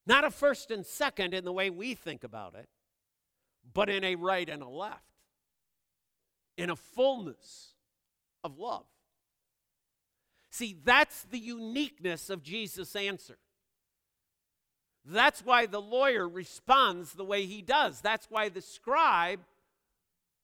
Not 0.08 0.24
a 0.24 0.32
first 0.32 0.72
and 0.72 0.86
second 0.86 1.34
in 1.34 1.46
the 1.46 1.54
way 1.54 1.70
we 1.70 1.96
think 1.96 2.24
about 2.24 2.56
it, 2.56 2.70
but 3.74 3.90
in 3.90 4.04
a 4.04 4.16
right 4.16 4.48
and 4.48 4.62
a 4.62 4.70
left. 4.70 5.02
in 6.58 6.70
a 6.70 6.76
fullness 6.76 7.74
of 8.44 8.58
love. 8.58 8.86
See, 10.50 10.78
that's 10.84 11.24
the 11.24 11.40
uniqueness 11.40 12.30
of 12.30 12.44
Jesus' 12.44 12.96
answer. 12.96 13.38
That's 15.06 15.44
why 15.46 15.66
the 15.66 15.82
lawyer 15.82 16.28
responds 16.28 17.14
the 17.14 17.26
way 17.26 17.46
he 17.46 17.62
does. 17.62 18.02
That's 18.02 18.28
why 18.30 18.50
the 18.50 18.62
scribe 18.62 19.42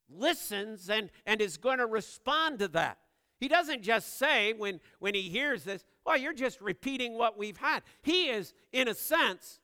listens 0.10 0.90
and, 0.90 1.10
and 1.26 1.42
is 1.42 1.58
going 1.58 1.78
to 1.80 1.86
respond 1.86 2.60
to 2.60 2.68
that. 2.70 2.98
He 3.42 3.48
doesn't 3.48 3.82
just 3.82 4.20
say 4.20 4.54
when, 4.54 4.80
when 5.00 5.16
he 5.16 5.24
hears 5.24 5.64
this, 5.64 5.84
well, 6.06 6.16
you're 6.16 6.32
just 6.32 6.62
repeating 6.62 7.18
what 7.18 7.40
we've 7.40 7.58
had. 7.58 7.82
He 8.04 8.30
is, 8.30 8.54
in 8.72 8.88
a 8.88 8.94
sense, 8.94 9.60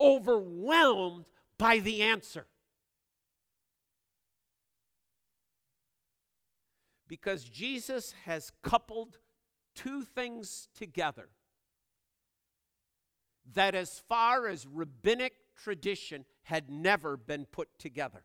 overwhelmed 0.00 1.24
by 1.58 1.80
the 1.80 2.02
answer. 2.02 2.46
Because 7.08 7.42
Jesus 7.42 8.14
has 8.24 8.52
coupled 8.62 9.18
two 9.74 10.04
things 10.04 10.68
together 10.76 11.28
that, 13.52 13.74
as 13.74 14.00
far 14.08 14.46
as 14.46 14.64
rabbinic 14.64 15.32
tradition, 15.56 16.24
had 16.44 16.70
never 16.70 17.16
been 17.16 17.46
put 17.46 17.68
together. 17.80 18.22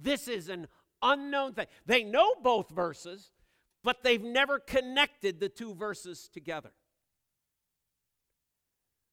This 0.00 0.28
is 0.28 0.48
an 0.48 0.66
unknown 1.02 1.54
thing. 1.54 1.66
They 1.86 2.04
know 2.04 2.34
both 2.42 2.70
verses, 2.70 3.32
but 3.82 4.02
they've 4.02 4.22
never 4.22 4.58
connected 4.58 5.40
the 5.40 5.48
two 5.48 5.74
verses 5.74 6.28
together. 6.32 6.72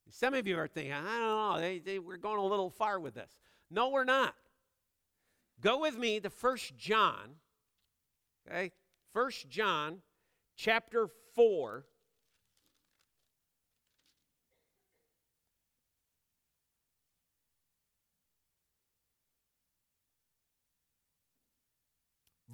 Some 0.10 0.34
of 0.34 0.48
you 0.48 0.58
are 0.58 0.68
thinking, 0.68 0.94
I 0.94 1.20
don't 1.20 1.56
know, 1.56 1.60
they, 1.60 1.80
they, 1.80 2.00
we're 2.00 2.18
going 2.18 2.40
a 2.40 2.46
little 2.46 2.70
far 2.70 3.00
with 3.00 3.16
this. 3.16 3.40
No, 3.70 3.90
we're 3.90 4.06
not. 4.06 4.36
Go 5.60 5.80
with 5.82 5.98
me 5.98 6.20
to 6.20 6.30
First 6.30 6.78
John, 6.78 7.36
okay? 8.48 8.72
First 9.14 9.50
John 9.50 10.02
chapter 10.56 11.10
4. 11.36 11.86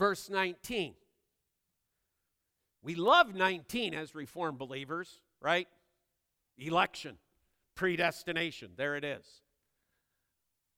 Verse 0.03 0.29
19. 0.29 0.95
We 2.81 2.95
love 2.95 3.33
19 3.33 3.93
as 3.93 4.13
Reformed 4.13 4.57
believers, 4.57 5.21
right? 5.39 5.65
Election, 6.57 7.15
predestination. 7.73 8.71
There 8.75 8.97
it 8.97 9.05
is. 9.05 9.25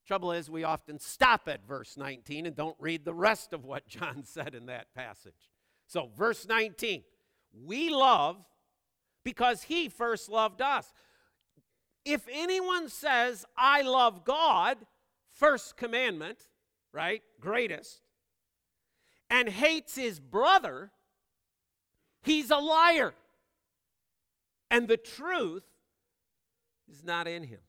Trouble 0.06 0.32
is, 0.32 0.48
we 0.48 0.64
often 0.64 1.00
stop 1.00 1.48
at 1.48 1.66
verse 1.66 1.98
19 1.98 2.46
and 2.46 2.56
don't 2.56 2.76
read 2.80 3.04
the 3.04 3.16
rest 3.16 3.52
of 3.52 3.66
what 3.66 3.88
John 3.88 4.24
said 4.26 4.54
in 4.54 4.68
that 4.68 4.94
passage. 4.94 5.50
So, 5.88 6.12
verse 6.16 6.48
19 6.48 7.04
we 7.66 7.90
love 7.90 8.38
because 9.24 9.64
he 9.64 9.90
first 9.90 10.30
loved 10.30 10.62
us. 10.62 10.94
If 12.06 12.28
anyone 12.32 12.90
says, 12.90 13.44
I 13.58 13.82
love 13.82 14.24
God, 14.24 14.78
first 15.34 15.78
commandment, 15.78 16.38
right? 16.94 17.24
Greatest, 17.40 18.05
and 19.30 19.50
hates 19.50 19.96
his 19.96 20.20
brother, 20.20 20.92
he's 22.22 22.52
a 22.52 22.58
liar. 22.58 23.14
And 24.70 24.88
the 24.88 24.98
truth 24.98 25.64
is 26.92 27.04
not 27.04 27.28
in 27.28 27.44
him. 27.44 27.60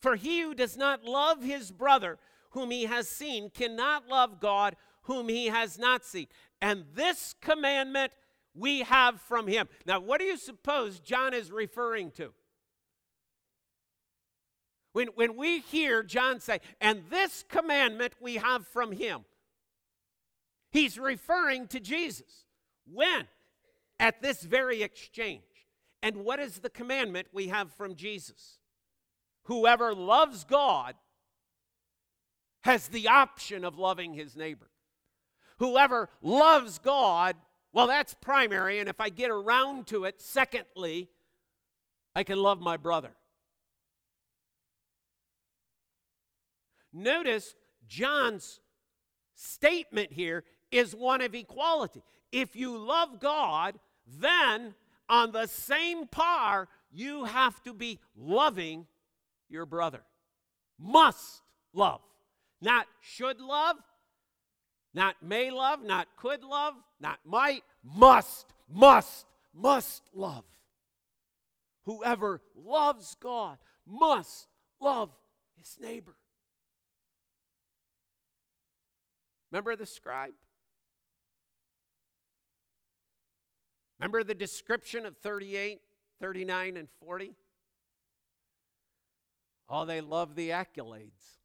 For 0.00 0.16
he 0.16 0.40
who 0.40 0.54
does 0.54 0.76
not 0.76 1.04
love 1.04 1.42
his 1.42 1.70
brother 1.72 2.18
whom 2.50 2.70
he 2.70 2.84
has 2.84 3.08
seen 3.08 3.50
cannot 3.50 4.08
love 4.08 4.40
God 4.40 4.76
whom 5.02 5.28
he 5.28 5.46
has 5.46 5.78
not 5.78 6.04
seen. 6.04 6.26
And 6.60 6.84
this 6.94 7.34
commandment 7.40 8.12
we 8.54 8.80
have 8.80 9.20
from 9.20 9.46
him. 9.46 9.68
Now, 9.86 10.00
what 10.00 10.20
do 10.20 10.26
you 10.26 10.36
suppose 10.36 11.00
John 11.00 11.34
is 11.34 11.50
referring 11.50 12.10
to? 12.12 12.32
When, 14.92 15.08
when 15.08 15.36
we 15.36 15.60
hear 15.60 16.02
John 16.02 16.40
say, 16.40 16.60
and 16.80 17.02
this 17.10 17.44
commandment 17.48 18.14
we 18.20 18.36
have 18.36 18.66
from 18.66 18.92
him, 18.92 19.24
he's 20.70 20.98
referring 20.98 21.66
to 21.68 21.80
Jesus. 21.80 22.44
When? 22.86 23.26
At 24.00 24.22
this 24.22 24.42
very 24.42 24.82
exchange. 24.82 25.42
And 26.02 26.24
what 26.24 26.38
is 26.38 26.60
the 26.60 26.70
commandment 26.70 27.28
we 27.32 27.48
have 27.48 27.72
from 27.72 27.96
Jesus? 27.96 28.58
Whoever 29.44 29.94
loves 29.94 30.44
God 30.44 30.94
has 32.62 32.88
the 32.88 33.08
option 33.08 33.64
of 33.64 33.78
loving 33.78 34.14
his 34.14 34.36
neighbor. 34.36 34.70
Whoever 35.58 36.08
loves 36.22 36.78
God 36.78 37.34
well, 37.72 37.86
that's 37.86 38.14
primary, 38.14 38.78
and 38.78 38.88
if 38.88 39.00
I 39.00 39.08
get 39.08 39.30
around 39.30 39.86
to 39.88 40.04
it, 40.04 40.20
secondly, 40.20 41.10
I 42.14 42.24
can 42.24 42.38
love 42.38 42.60
my 42.60 42.76
brother. 42.76 43.10
Notice 46.92 47.54
John's 47.86 48.60
statement 49.34 50.12
here 50.12 50.44
is 50.70 50.94
one 50.94 51.20
of 51.20 51.34
equality. 51.34 52.02
If 52.32 52.56
you 52.56 52.76
love 52.76 53.20
God, 53.20 53.78
then 54.06 54.74
on 55.08 55.32
the 55.32 55.46
same 55.46 56.06
par, 56.06 56.68
you 56.92 57.24
have 57.24 57.62
to 57.64 57.72
be 57.72 57.98
loving 58.16 58.86
your 59.48 59.66
brother. 59.66 60.02
Must 60.78 61.42
love. 61.72 62.00
Not 62.60 62.86
should 63.00 63.40
love, 63.40 63.76
not 64.92 65.16
may 65.22 65.50
love, 65.50 65.82
not 65.82 66.08
could 66.16 66.42
love, 66.42 66.74
not 67.00 67.20
might, 67.24 67.62
must, 67.84 68.52
must, 68.68 69.26
must 69.54 70.02
love. 70.12 70.44
Whoever 71.84 72.42
loves 72.56 73.16
God 73.20 73.58
must 73.86 74.48
love 74.80 75.10
his 75.56 75.78
neighbor. 75.80 76.16
Remember 79.50 79.76
the 79.76 79.86
scribe? 79.86 80.32
Remember 83.98 84.22
the 84.22 84.34
description 84.34 85.06
of 85.06 85.16
38, 85.18 85.80
39, 86.20 86.76
and 86.76 86.88
40? 87.04 87.34
Oh, 89.68 89.84
they 89.84 90.00
love 90.00 90.34
the 90.34 90.50
accolades. 90.50 91.38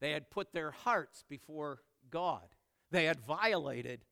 They 0.00 0.10
had 0.10 0.30
put 0.30 0.52
their 0.52 0.70
hearts 0.70 1.24
before 1.28 1.80
God. 2.10 2.42
They 2.90 3.04
had 3.04 3.20
violated 3.20 4.04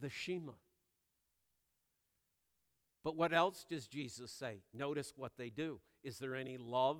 the 0.00 0.08
Shema. 0.08 0.52
But 3.02 3.16
what 3.16 3.32
else 3.32 3.64
does 3.68 3.86
Jesus 3.86 4.30
say? 4.30 4.62
Notice 4.74 5.12
what 5.16 5.32
they 5.36 5.50
do. 5.50 5.80
Is 6.02 6.18
there 6.18 6.34
any 6.34 6.56
love 6.58 6.98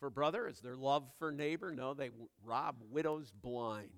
for 0.00 0.10
brother? 0.10 0.46
Is 0.48 0.60
there 0.60 0.76
love 0.76 1.04
for 1.18 1.32
neighbor? 1.32 1.72
No, 1.72 1.94
they 1.94 2.10
rob 2.44 2.76
widows 2.90 3.32
blind. 3.32 3.90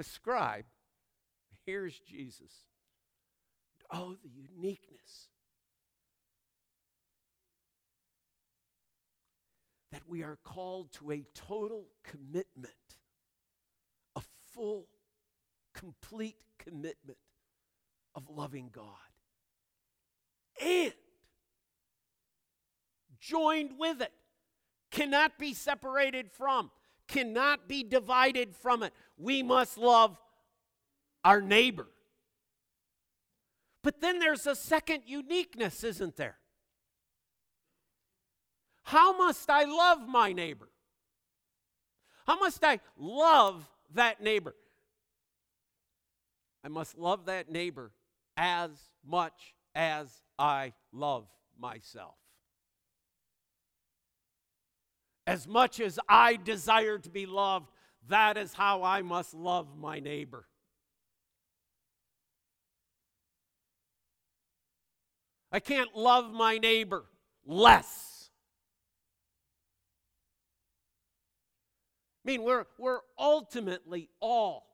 The 0.00 0.04
scribe 0.04 0.64
hears 1.66 2.00
Jesus. 2.08 2.50
Oh, 3.92 4.16
the 4.22 4.30
uniqueness 4.30 5.28
that 9.92 10.00
we 10.08 10.22
are 10.22 10.38
called 10.42 10.90
to 10.92 11.10
a 11.10 11.26
total 11.34 11.84
commitment, 12.02 12.72
a 14.16 14.22
full, 14.54 14.86
complete 15.74 16.38
commitment 16.56 17.18
of 18.14 18.30
loving 18.30 18.70
God. 18.72 18.86
And 20.64 20.94
joined 23.20 23.72
with 23.78 24.00
it, 24.00 24.12
cannot 24.90 25.38
be 25.38 25.52
separated 25.52 26.32
from, 26.32 26.70
cannot 27.10 27.68
be 27.68 27.82
divided 27.82 28.54
from 28.54 28.82
it. 28.82 28.92
We 29.18 29.42
must 29.42 29.76
love 29.76 30.16
our 31.24 31.40
neighbor. 31.40 31.88
But 33.82 34.00
then 34.00 34.18
there's 34.18 34.46
a 34.46 34.54
second 34.54 35.02
uniqueness, 35.06 35.84
isn't 35.84 36.16
there? 36.16 36.36
How 38.84 39.16
must 39.16 39.48
I 39.48 39.64
love 39.64 40.08
my 40.08 40.32
neighbor? 40.32 40.68
How 42.26 42.38
must 42.38 42.64
I 42.64 42.80
love 42.96 43.66
that 43.94 44.22
neighbor? 44.22 44.54
I 46.62 46.68
must 46.68 46.98
love 46.98 47.26
that 47.26 47.50
neighbor 47.50 47.92
as 48.36 48.70
much 49.04 49.54
as 49.74 50.22
I 50.38 50.72
love 50.92 51.26
myself. 51.58 52.19
As 55.30 55.46
much 55.46 55.78
as 55.78 55.96
I 56.08 56.34
desire 56.34 56.98
to 56.98 57.08
be 57.08 57.24
loved, 57.24 57.70
that 58.08 58.36
is 58.36 58.52
how 58.52 58.82
I 58.82 59.02
must 59.02 59.32
love 59.32 59.78
my 59.78 60.00
neighbor. 60.00 60.44
I 65.52 65.60
can't 65.60 65.94
love 65.94 66.32
my 66.32 66.58
neighbor 66.58 67.04
less. 67.46 68.28
I 72.24 72.32
mean, 72.32 72.42
we're, 72.42 72.64
we're 72.76 72.98
ultimately 73.16 74.08
all 74.18 74.66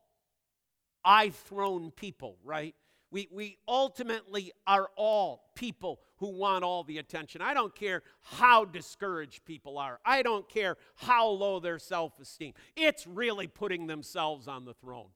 I 1.04 1.28
thrown 1.28 1.90
people, 1.90 2.38
right? 2.42 2.74
We, 3.10 3.28
we 3.30 3.58
ultimately 3.68 4.52
are 4.66 4.88
all 4.96 5.50
people 5.54 6.00
who 6.16 6.28
want 6.28 6.64
all 6.64 6.82
the 6.82 6.98
attention. 6.98 7.40
I 7.40 7.54
don't 7.54 7.74
care 7.74 8.02
how 8.20 8.64
discouraged 8.64 9.44
people 9.44 9.78
are, 9.78 10.00
I 10.04 10.22
don't 10.22 10.48
care 10.48 10.76
how 10.96 11.28
low 11.28 11.60
their 11.60 11.78
self 11.78 12.18
esteem. 12.20 12.54
It's 12.74 13.06
really 13.06 13.46
putting 13.46 13.86
themselves 13.86 14.48
on 14.48 14.64
the 14.64 14.74
throne. 14.74 15.08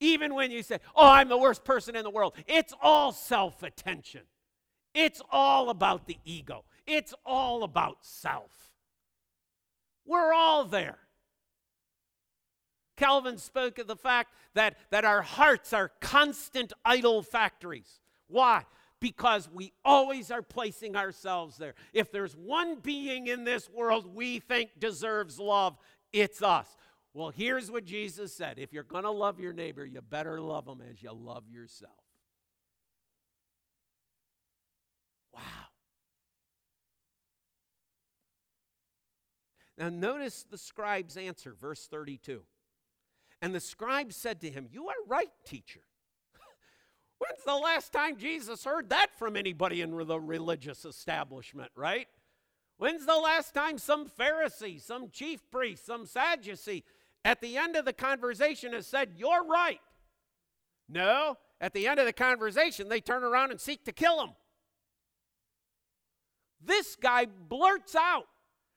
Even 0.00 0.34
when 0.34 0.50
you 0.50 0.62
say, 0.62 0.78
Oh, 0.94 1.08
I'm 1.08 1.28
the 1.28 1.38
worst 1.38 1.64
person 1.64 1.96
in 1.96 2.04
the 2.04 2.10
world, 2.10 2.34
it's 2.46 2.72
all 2.80 3.12
self 3.12 3.62
attention. 3.62 4.22
It's 4.94 5.20
all 5.30 5.70
about 5.70 6.06
the 6.06 6.16
ego, 6.24 6.64
it's 6.86 7.14
all 7.26 7.62
about 7.62 7.98
self. 8.00 8.50
We're 10.06 10.32
all 10.32 10.64
there. 10.64 10.98
Calvin 12.98 13.38
spoke 13.38 13.78
of 13.78 13.86
the 13.86 13.96
fact 13.96 14.32
that, 14.54 14.76
that 14.90 15.04
our 15.04 15.22
hearts 15.22 15.72
are 15.72 15.92
constant 16.00 16.72
idol 16.84 17.22
factories. 17.22 18.00
Why? 18.26 18.64
Because 19.00 19.48
we 19.48 19.72
always 19.84 20.32
are 20.32 20.42
placing 20.42 20.96
ourselves 20.96 21.56
there. 21.56 21.74
If 21.92 22.10
there's 22.10 22.36
one 22.36 22.80
being 22.80 23.28
in 23.28 23.44
this 23.44 23.70
world 23.70 24.12
we 24.12 24.40
think 24.40 24.70
deserves 24.80 25.38
love, 25.38 25.78
it's 26.12 26.42
us. 26.42 26.66
Well, 27.14 27.30
here's 27.30 27.70
what 27.70 27.84
Jesus 27.84 28.34
said 28.34 28.58
if 28.58 28.72
you're 28.72 28.82
going 28.82 29.04
to 29.04 29.10
love 29.10 29.38
your 29.38 29.52
neighbor, 29.52 29.86
you 29.86 30.00
better 30.02 30.40
love 30.40 30.66
them 30.66 30.82
as 30.90 31.00
you 31.00 31.12
love 31.12 31.44
yourself. 31.48 31.92
Wow. 35.32 35.42
Now, 39.78 39.88
notice 39.88 40.44
the 40.50 40.58
scribe's 40.58 41.16
answer, 41.16 41.54
verse 41.54 41.86
32. 41.86 42.42
And 43.40 43.54
the 43.54 43.60
scribe 43.60 44.12
said 44.12 44.40
to 44.40 44.50
him, 44.50 44.68
You 44.70 44.88
are 44.88 44.94
right, 45.06 45.30
teacher. 45.44 45.80
When's 47.18 47.44
the 47.44 47.54
last 47.54 47.92
time 47.92 48.16
Jesus 48.16 48.64
heard 48.64 48.90
that 48.90 49.08
from 49.18 49.36
anybody 49.36 49.80
in 49.80 49.96
the 49.96 50.20
religious 50.20 50.84
establishment, 50.84 51.70
right? 51.76 52.08
When's 52.78 53.06
the 53.06 53.16
last 53.16 53.54
time 53.54 53.78
some 53.78 54.08
Pharisee, 54.08 54.80
some 54.80 55.10
chief 55.10 55.40
priest, 55.50 55.86
some 55.86 56.06
Sadducee 56.06 56.84
at 57.24 57.40
the 57.40 57.56
end 57.56 57.76
of 57.76 57.84
the 57.84 57.92
conversation 57.92 58.72
has 58.72 58.86
said, 58.86 59.10
You're 59.16 59.44
right? 59.44 59.80
No, 60.88 61.36
at 61.60 61.74
the 61.74 61.86
end 61.86 62.00
of 62.00 62.06
the 62.06 62.12
conversation, 62.12 62.88
they 62.88 63.00
turn 63.00 63.22
around 63.22 63.50
and 63.50 63.60
seek 63.60 63.84
to 63.84 63.92
kill 63.92 64.22
him. 64.22 64.30
This 66.64 66.96
guy 66.96 67.26
blurts 67.26 67.94
out. 67.94 68.26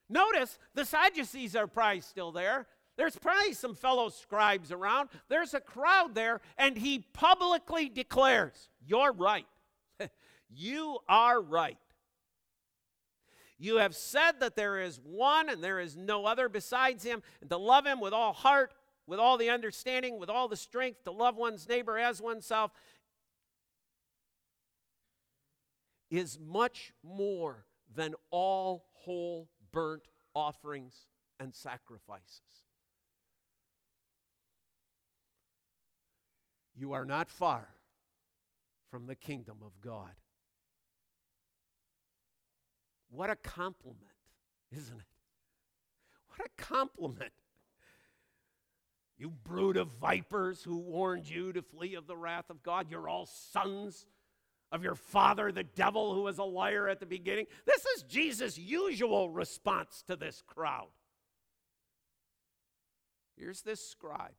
Notice 0.10 0.60
the 0.74 0.86
Sadducees 0.86 1.56
are 1.56 1.68
probably 1.68 2.02
still 2.02 2.32
there. 2.32 2.68
There's 3.02 3.18
probably 3.18 3.54
some 3.54 3.74
fellow 3.74 4.10
scribes 4.10 4.72
around. 4.72 5.10
There's 5.28 5.56
a 5.56 5.60
crowd 5.60 6.14
there, 6.14 6.40
and 6.56 6.78
he 6.78 7.00
publicly 7.14 7.90
declares, 7.90 8.70
You're 8.86 9.12
right. 9.12 9.48
you 10.52 11.00
are 11.10 11.42
right. 11.42 11.80
You 13.58 13.78
have 13.78 13.96
said 13.96 14.34
that 14.42 14.56
there 14.56 14.80
is 14.80 15.00
one 15.04 15.50
and 15.50 15.64
there 15.64 15.80
is 15.80 15.98
no 15.98 16.28
other 16.28 16.48
besides 16.48 17.04
him, 17.04 17.24
and 17.42 17.50
to 17.50 17.58
love 17.58 17.88
him 17.88 18.02
with 18.02 18.14
all 18.14 18.34
heart, 18.34 18.72
with 19.08 19.18
all 19.18 19.36
the 19.36 19.50
understanding, 19.50 20.20
with 20.20 20.30
all 20.30 20.48
the 20.48 20.56
strength, 20.56 21.04
to 21.06 21.12
love 21.12 21.36
one's 21.36 21.68
neighbor 21.68 21.98
as 21.98 22.22
oneself 22.22 22.70
is 26.12 26.38
much 26.40 26.94
more 27.04 27.66
than 27.96 28.14
all 28.30 28.86
whole 28.94 29.50
burnt 29.72 30.04
offerings 30.36 31.08
and 31.40 31.56
sacrifices. 31.56 32.61
You 36.76 36.94
are 36.94 37.06
not 37.06 37.30
far 37.30 37.68
from 38.90 39.08
the 39.08 39.16
kingdom 39.16 39.58
of 39.66 39.72
God. 39.82 40.12
What 43.10 43.30
a 43.30 43.36
compliment, 43.36 44.00
isn't 44.72 44.98
it? 44.98 45.06
What 46.28 46.48
a 46.48 46.62
compliment. 46.62 47.34
You 49.18 49.30
brood 49.30 49.78
of 49.78 49.90
vipers 49.90 50.64
who 50.64 50.78
warned 50.78 51.30
you 51.30 51.54
to 51.54 51.62
flee 51.62 51.96
of 51.96 52.08
the 52.08 52.18
wrath 52.18 52.50
of 52.50 52.64
God. 52.64 52.88
You're 52.90 53.10
all 53.10 53.28
sons 53.28 54.08
of 54.72 54.84
your 54.84 54.96
father, 54.96 55.52
the 55.52 55.64
devil, 55.64 56.16
who 56.16 56.24
was 56.24 56.38
a 56.38 56.44
liar 56.44 56.88
at 56.88 57.00
the 57.00 57.06
beginning. 57.06 57.46
This 57.66 57.86
is 57.98 58.04
Jesus' 58.04 58.58
usual 58.58 59.30
response 59.30 60.04
to 60.08 60.16
this 60.16 60.42
crowd. 60.48 60.88
Here's 63.38 63.62
this 63.62 63.86
scribe 63.86 64.36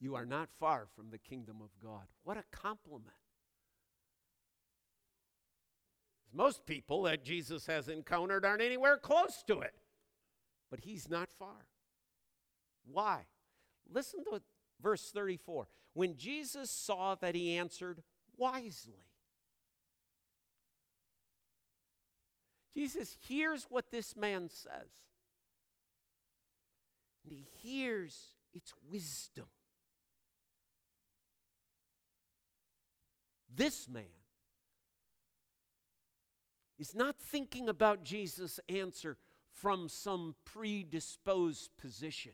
you 0.00 0.14
are 0.14 0.24
not 0.24 0.48
far 0.58 0.86
from 0.96 1.10
the 1.10 1.18
kingdom 1.18 1.58
of 1.62 1.70
God. 1.82 2.06
What 2.24 2.38
a 2.38 2.44
compliment. 2.50 3.12
Most 6.32 6.64
people 6.64 7.02
that 7.02 7.24
Jesus 7.24 7.66
has 7.66 7.88
encountered 7.88 8.44
aren't 8.44 8.62
anywhere 8.62 8.96
close 8.96 9.42
to 9.46 9.60
it, 9.60 9.74
but 10.70 10.80
he's 10.80 11.10
not 11.10 11.28
far. 11.30 11.66
Why? 12.90 13.26
Listen 13.92 14.24
to 14.24 14.40
verse 14.80 15.10
34. 15.10 15.68
When 15.92 16.16
Jesus 16.16 16.70
saw 16.70 17.16
that 17.16 17.34
he 17.34 17.56
answered 17.56 18.02
wisely, 18.36 19.04
Jesus 22.74 23.16
hears 23.20 23.66
what 23.68 23.90
this 23.90 24.16
man 24.16 24.48
says, 24.48 24.88
and 27.24 27.32
he 27.32 27.44
hears 27.60 28.36
its 28.54 28.72
wisdom. 28.88 29.46
This 33.54 33.88
man 33.88 34.04
is 36.78 36.94
not 36.94 37.16
thinking 37.18 37.68
about 37.68 38.04
Jesus' 38.04 38.60
answer 38.68 39.16
from 39.52 39.88
some 39.88 40.34
predisposed 40.44 41.70
position. 41.76 42.32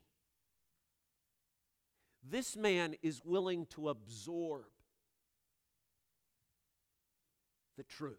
This 2.23 2.57
man 2.57 2.95
is 3.03 3.25
willing 3.25 3.67
to 3.67 3.89
absorb 3.89 4.65
the 7.77 7.85
truth. 7.85 8.19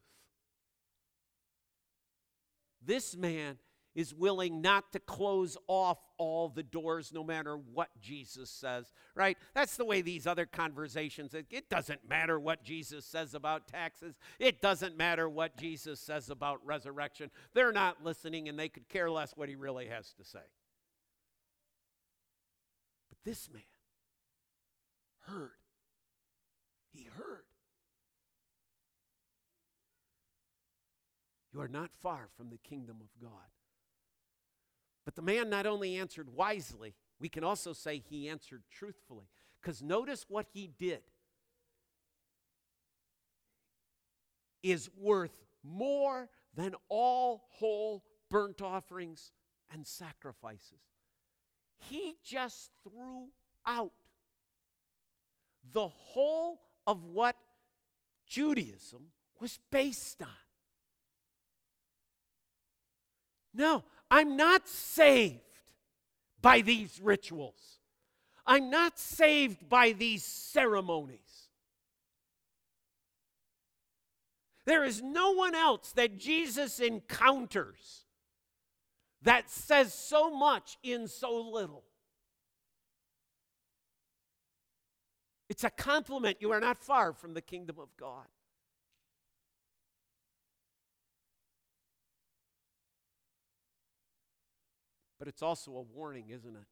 This 2.84 3.16
man 3.16 3.58
is 3.98 4.14
willing 4.14 4.62
not 4.62 4.92
to 4.92 5.00
close 5.00 5.58
off 5.68 5.98
all 6.20 6.50
the 6.50 6.62
doors 6.62 7.12
no 7.12 7.24
matter 7.24 7.58
what 7.58 7.90
Jesus 8.00 8.48
says, 8.48 8.94
right? 9.16 9.36
That's 9.56 9.76
the 9.76 9.86
way 9.86 10.02
these 10.02 10.28
other 10.28 10.46
conversations, 10.46 11.34
it, 11.34 11.68
doesn't 11.68 12.08
matter 12.08 12.40
what 12.40 12.64
Jesus 12.64 13.06
says 13.06 13.34
about 13.34 13.68
taxes. 13.68 14.16
It 14.38 14.62
doesn't 14.62 14.96
matter 14.96 15.28
what 15.28 15.58
Jesus 15.58 16.00
says 16.00 16.30
about 16.30 16.64
resurrection. 16.64 17.32
They're 17.56 17.72
not 17.72 18.04
listening 18.04 18.48
and 18.48 18.58
they 18.58 18.70
could 18.70 18.88
care 18.88 19.10
less 19.10 19.36
what 19.36 19.50
he 19.50 19.56
really 19.56 19.88
has 19.88 20.14
to 20.14 20.24
say. 20.24 20.46
But 23.10 23.18
this 23.26 23.50
man 23.52 23.64
heard. 25.22 25.50
He 26.94 27.06
heard. 27.18 27.46
You 31.52 31.62
are 31.62 31.68
not 31.68 31.90
far 31.92 32.28
from 32.38 32.52
the 32.52 32.60
kingdom 32.60 32.98
of 33.02 33.10
God. 33.20 33.57
But 35.08 35.16
the 35.16 35.22
man 35.22 35.50
not 35.50 35.66
only 35.66 35.96
answered 35.96 36.36
wisely, 36.36 36.94
we 37.18 37.30
can 37.30 37.42
also 37.42 37.72
say 37.72 37.98
he 37.98 38.28
answered 38.28 38.64
truthfully. 38.70 39.30
Because 39.62 39.82
notice 39.82 40.26
what 40.28 40.48
he 40.52 40.68
did 40.68 41.00
is 44.62 44.90
worth 44.98 45.46
more 45.64 46.28
than 46.54 46.76
all 46.90 47.46
whole 47.52 48.04
burnt 48.30 48.62
offerings 48.62 49.32
and 49.72 49.88
sacrifices. 49.88 50.82
He 51.78 52.16
just 52.22 52.72
threw 52.84 53.30
out 53.66 53.94
the 55.72 55.88
whole 55.88 56.60
of 56.86 57.06
what 57.06 57.38
Judaism 58.28 59.06
was 59.40 59.58
based 59.72 60.22
on. 60.22 60.28
No, 63.54 63.86
I'm 64.10 64.38
not 64.38 64.68
saved 64.68 65.42
by 66.42 66.62
these 66.62 67.00
rituals. 67.02 67.80
I'm 68.46 68.70
not 68.70 68.98
saved 68.98 69.68
by 69.68 69.92
these 69.92 70.24
ceremonies. 70.24 71.50
There 74.66 74.84
is 74.84 75.02
no 75.02 75.32
one 75.32 75.56
else 75.56 75.92
that 75.94 76.18
Jesus 76.18 76.80
encounters 76.80 78.06
that 79.22 79.50
says 79.50 79.94
so 79.94 80.30
much 80.30 80.78
in 80.84 81.08
so 81.08 81.36
little. 81.52 81.84
It's 85.50 85.64
a 85.64 85.70
compliment. 85.70 86.38
You 86.40 86.52
are 86.52 86.60
not 86.60 86.78
far 86.78 87.14
from 87.14 87.34
the 87.34 87.42
kingdom 87.42 87.78
of 87.80 87.96
God. 87.98 88.28
But 95.20 95.28
it's 95.28 95.42
also 95.42 95.72
a 95.72 95.82
warning, 95.82 96.30
isn't 96.30 96.56
it? 96.56 96.68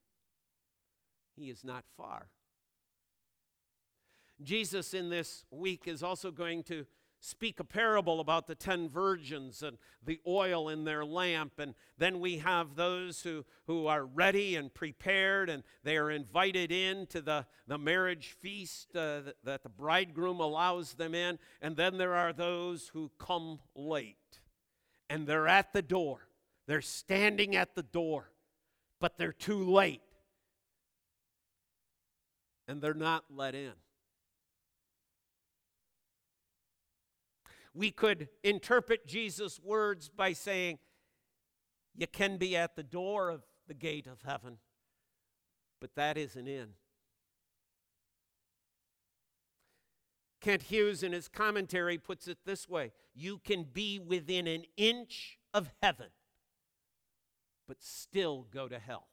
He 1.35 1.49
is 1.49 1.63
not 1.63 1.83
far. 1.97 2.27
Jesus 4.43 4.93
in 4.93 5.09
this 5.09 5.45
week 5.49 5.83
is 5.87 6.03
also 6.03 6.31
going 6.31 6.63
to 6.63 6.85
speak 7.21 7.59
a 7.59 7.63
parable 7.63 8.19
about 8.19 8.45
the 8.45 8.53
ten 8.53 8.87
virgins 8.87 9.63
and 9.63 9.77
the 10.03 10.19
oil 10.27 10.69
in 10.69 10.83
their 10.83 11.03
lamp. 11.03 11.53
And 11.57 11.73
then 11.97 12.19
we 12.19 12.37
have 12.37 12.75
those 12.75 13.21
who, 13.21 13.45
who 13.65 13.87
are 13.87 14.05
ready 14.05 14.55
and 14.55 14.71
prepared 14.71 15.49
and 15.49 15.63
they 15.83 15.97
are 15.97 16.11
invited 16.11 16.71
in 16.71 17.07
to 17.07 17.21
the, 17.21 17.45
the 17.67 17.77
marriage 17.77 18.35
feast 18.39 18.95
uh, 18.95 19.21
that, 19.21 19.35
that 19.43 19.63
the 19.63 19.69
bridegroom 19.69 20.39
allows 20.39 20.93
them 20.93 21.15
in. 21.15 21.39
And 21.61 21.75
then 21.75 21.97
there 21.97 22.13
are 22.13 22.33
those 22.33 22.89
who 22.89 23.09
come 23.17 23.59
late 23.73 24.41
and 25.09 25.25
they're 25.25 25.47
at 25.47 25.73
the 25.73 25.81
door. 25.81 26.27
They're 26.67 26.81
standing 26.81 27.55
at 27.55 27.75
the 27.75 27.83
door, 27.83 28.29
but 29.05 29.19
they're 29.19 29.31
too 29.31 29.63
late. 29.69 30.01
And 32.67 32.81
they're 32.81 32.95
not 32.95 33.25
let 33.29 33.53
in. 33.53 33.73
We 37.75 37.91
could 37.91 38.29
interpret 38.43 39.05
Jesus' 39.05 39.59
words 39.63 40.09
by 40.09 40.33
saying, 40.33 40.79
You 41.95 42.07
can 42.07 42.37
be 42.37 42.57
at 42.57 42.75
the 42.75 42.81
door 42.81 43.29
of 43.29 43.43
the 43.67 43.75
gate 43.75 44.07
of 44.07 44.23
heaven, 44.23 44.57
but 45.79 45.93
that 45.93 46.17
isn't 46.17 46.47
in. 46.47 46.69
Kent 50.41 50.63
Hughes, 50.63 51.03
in 51.03 51.11
his 51.11 51.27
commentary, 51.27 51.99
puts 51.99 52.27
it 52.27 52.39
this 52.43 52.67
way 52.67 52.91
You 53.13 53.37
can 53.37 53.65
be 53.71 53.99
within 53.99 54.47
an 54.47 54.63
inch 54.77 55.37
of 55.53 55.69
heaven, 55.83 56.07
but 57.67 57.81
still 57.81 58.47
go 58.53 58.67
to 58.67 58.79
hell. 58.79 59.07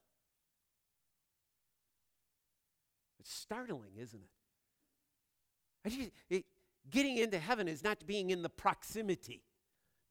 It's 3.20 3.32
startling, 3.32 3.92
isn't 3.98 4.22
it? 6.30 6.44
Getting 6.90 7.18
into 7.18 7.38
heaven 7.38 7.68
is 7.68 7.84
not 7.84 8.06
being 8.06 8.30
in 8.30 8.42
the 8.42 8.48
proximity, 8.48 9.42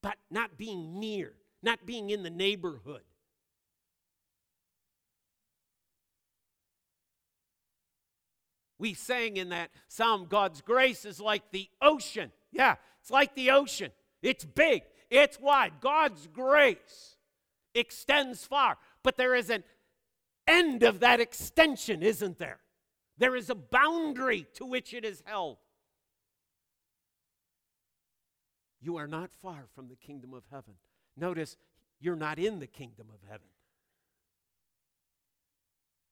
but 0.01 0.15
not 0.29 0.57
being 0.57 0.99
near, 0.99 1.33
not 1.61 1.85
being 1.85 2.09
in 2.09 2.23
the 2.23 2.29
neighborhood. 2.29 3.01
We 8.79 8.93
sang 8.95 9.37
in 9.37 9.49
that 9.49 9.69
psalm, 9.89 10.25
God's 10.27 10.61
grace 10.61 11.05
is 11.05 11.19
like 11.19 11.51
the 11.51 11.69
ocean. 11.81 12.31
Yeah, 12.51 12.75
it's 13.01 13.11
like 13.11 13.35
the 13.35 13.51
ocean. 13.51 13.91
It's 14.23 14.43
big, 14.43 14.83
it's 15.09 15.39
wide. 15.39 15.73
God's 15.81 16.27
grace 16.27 17.17
extends 17.73 18.45
far, 18.45 18.77
but 19.03 19.17
there 19.17 19.35
is 19.35 19.49
an 19.49 19.63
end 20.47 20.83
of 20.83 20.99
that 20.99 21.19
extension, 21.19 22.03
isn't 22.03 22.37
there? 22.37 22.59
There 23.17 23.35
is 23.35 23.49
a 23.49 23.55
boundary 23.55 24.47
to 24.55 24.65
which 24.65 24.93
it 24.93 25.05
is 25.05 25.21
held. 25.25 25.57
You 28.81 28.97
are 28.97 29.07
not 29.07 29.31
far 29.31 29.65
from 29.75 29.89
the 29.89 29.95
kingdom 29.95 30.33
of 30.33 30.43
heaven. 30.51 30.73
Notice, 31.15 31.55
you're 31.99 32.15
not 32.15 32.39
in 32.39 32.59
the 32.59 32.67
kingdom 32.67 33.07
of 33.13 33.19
heaven. 33.29 33.47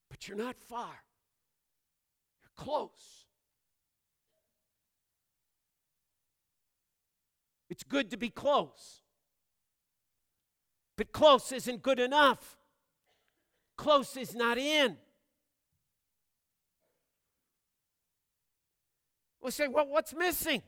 But 0.10 0.28
you're 0.28 0.38
not 0.38 0.56
far. 0.60 1.04
You're 2.44 2.52
close. 2.56 3.26
It's 7.70 7.84
good 7.84 8.12
to 8.12 8.18
be 8.18 8.30
close. 8.30 9.02
But 11.00 11.14
close 11.14 11.54
isn't 11.54 11.82
good 11.82 11.98
enough. 11.98 12.58
Close 13.78 14.18
is 14.18 14.36
not 14.36 14.58
in. 14.58 14.98
We'll 19.42 19.54
say, 19.54 19.70
well, 19.70 19.88
what's 19.88 20.14
missing? 20.14 20.62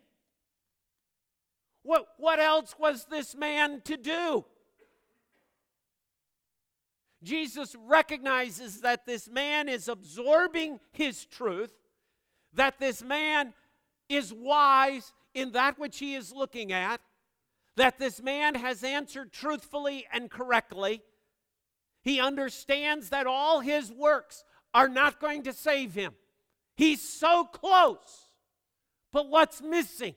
What, 1.83 2.07
what 2.17 2.39
else 2.39 2.75
was 2.79 3.07
this 3.11 3.35
man 3.35 3.81
to 3.83 3.97
do? 3.97 4.45
Jesus 7.21 7.75
recognizes 7.85 8.79
that 8.79 9.05
this 9.05 9.29
man 9.29 9.67
is 9.67 9.89
absorbing 9.89 10.79
his 10.93 11.25
truth, 11.25 11.73
that 12.53 12.79
this 12.79 13.03
man 13.03 13.53
is 14.07 14.33
wise 14.33 15.11
in 15.33 15.51
that 15.51 15.77
which 15.77 15.99
he 15.99 16.15
is 16.15 16.31
looking 16.31 16.71
at, 16.71 17.01
that 17.77 17.99
this 17.99 18.21
man 18.21 18.55
has 18.55 18.83
answered 18.83 19.31
truthfully 19.31 20.05
and 20.11 20.29
correctly. 20.29 21.01
He 22.03 22.19
understands 22.19 23.09
that 23.09 23.27
all 23.27 23.59
his 23.59 23.91
works 23.91 24.43
are 24.73 24.89
not 24.89 25.19
going 25.19 25.43
to 25.43 25.53
save 25.53 25.93
him. 25.93 26.13
He's 26.75 27.01
so 27.01 27.45
close. 27.45 28.27
But 29.11 29.29
what's 29.29 29.61
missing? 29.61 30.15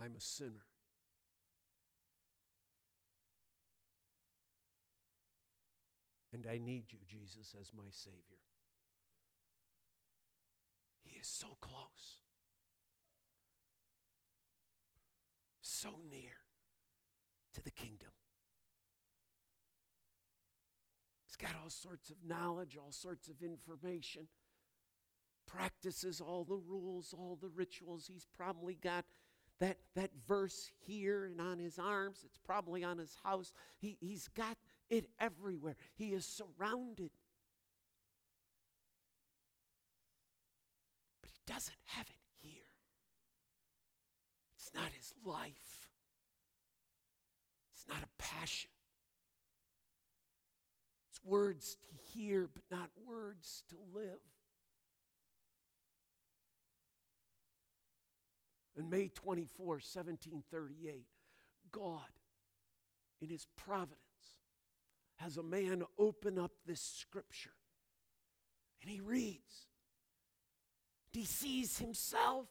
I'm 0.00 0.16
a 0.16 0.20
sinner. 0.20 0.61
And 6.42 6.50
I 6.50 6.58
need 6.58 6.84
you, 6.90 6.98
Jesus, 7.08 7.54
as 7.60 7.70
my 7.76 7.84
Savior. 7.90 8.40
He 11.04 11.18
is 11.18 11.26
so 11.26 11.46
close, 11.60 12.22
so 15.60 15.90
near 16.10 16.32
to 17.54 17.62
the 17.62 17.70
kingdom. 17.70 18.08
He's 21.26 21.36
got 21.36 21.50
all 21.62 21.70
sorts 21.70 22.10
of 22.10 22.16
knowledge, 22.26 22.76
all 22.76 22.92
sorts 22.92 23.28
of 23.28 23.42
information, 23.42 24.26
practices 25.46 26.20
all 26.20 26.44
the 26.44 26.56
rules, 26.56 27.14
all 27.16 27.38
the 27.40 27.50
rituals. 27.50 28.06
He's 28.06 28.26
probably 28.36 28.74
got 28.74 29.04
that, 29.60 29.78
that 29.94 30.10
verse 30.26 30.72
here 30.86 31.24
and 31.24 31.40
on 31.40 31.58
his 31.58 31.78
arms. 31.78 32.22
It's 32.24 32.38
probably 32.38 32.82
on 32.82 32.98
his 32.98 33.16
house. 33.22 33.52
He, 33.78 33.96
he's 34.00 34.28
got 34.28 34.56
it 34.92 35.06
everywhere. 35.18 35.74
He 35.94 36.08
is 36.08 36.26
surrounded. 36.26 37.10
But 41.22 41.30
he 41.30 41.38
doesn't 41.46 41.74
have 41.86 42.06
it 42.08 42.46
here. 42.46 42.52
It's 44.54 44.70
not 44.74 44.90
his 44.94 45.14
life, 45.24 45.88
it's 47.74 47.86
not 47.88 48.02
a 48.02 48.22
passion. 48.22 48.70
It's 51.10 51.24
words 51.24 51.76
to 51.82 52.18
hear, 52.18 52.48
but 52.52 52.64
not 52.70 52.90
words 53.06 53.64
to 53.70 53.76
live. 53.94 54.20
On 58.78 58.88
May 58.88 59.08
24, 59.08 59.66
1738, 59.66 61.04
God, 61.70 62.00
in 63.20 63.28
his 63.28 63.46
providence, 63.56 63.98
has 65.22 65.36
a 65.36 65.42
man 65.42 65.84
open 65.98 66.38
up 66.38 66.52
this 66.66 66.80
scripture. 66.80 67.52
And 68.82 68.90
he 68.90 69.00
reads. 69.00 69.66
He 71.12 71.24
sees 71.24 71.78
himself. 71.78 72.46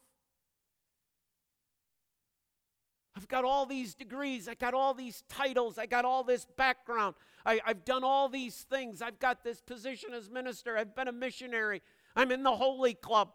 I've 3.15 3.27
got 3.27 3.43
all 3.43 3.65
these 3.65 3.93
degrees. 3.93 4.47
I 4.47 4.53
got 4.53 4.73
all 4.73 4.93
these 4.93 5.23
titles. 5.27 5.77
I 5.77 5.85
got 5.85 6.05
all 6.05 6.23
this 6.23 6.45
background. 6.55 7.15
I, 7.45 7.59
have 7.65 7.83
done 7.83 8.03
all 8.03 8.29
these 8.29 8.55
things. 8.69 9.01
I've 9.01 9.19
got 9.19 9.43
this 9.43 9.59
position 9.61 10.13
as 10.13 10.29
minister. 10.29 10.77
I've 10.77 10.95
been 10.95 11.07
a 11.07 11.11
missionary. 11.11 11.81
I'm 12.15 12.31
in 12.31 12.43
the 12.43 12.55
Holy 12.55 12.93
Club 12.93 13.29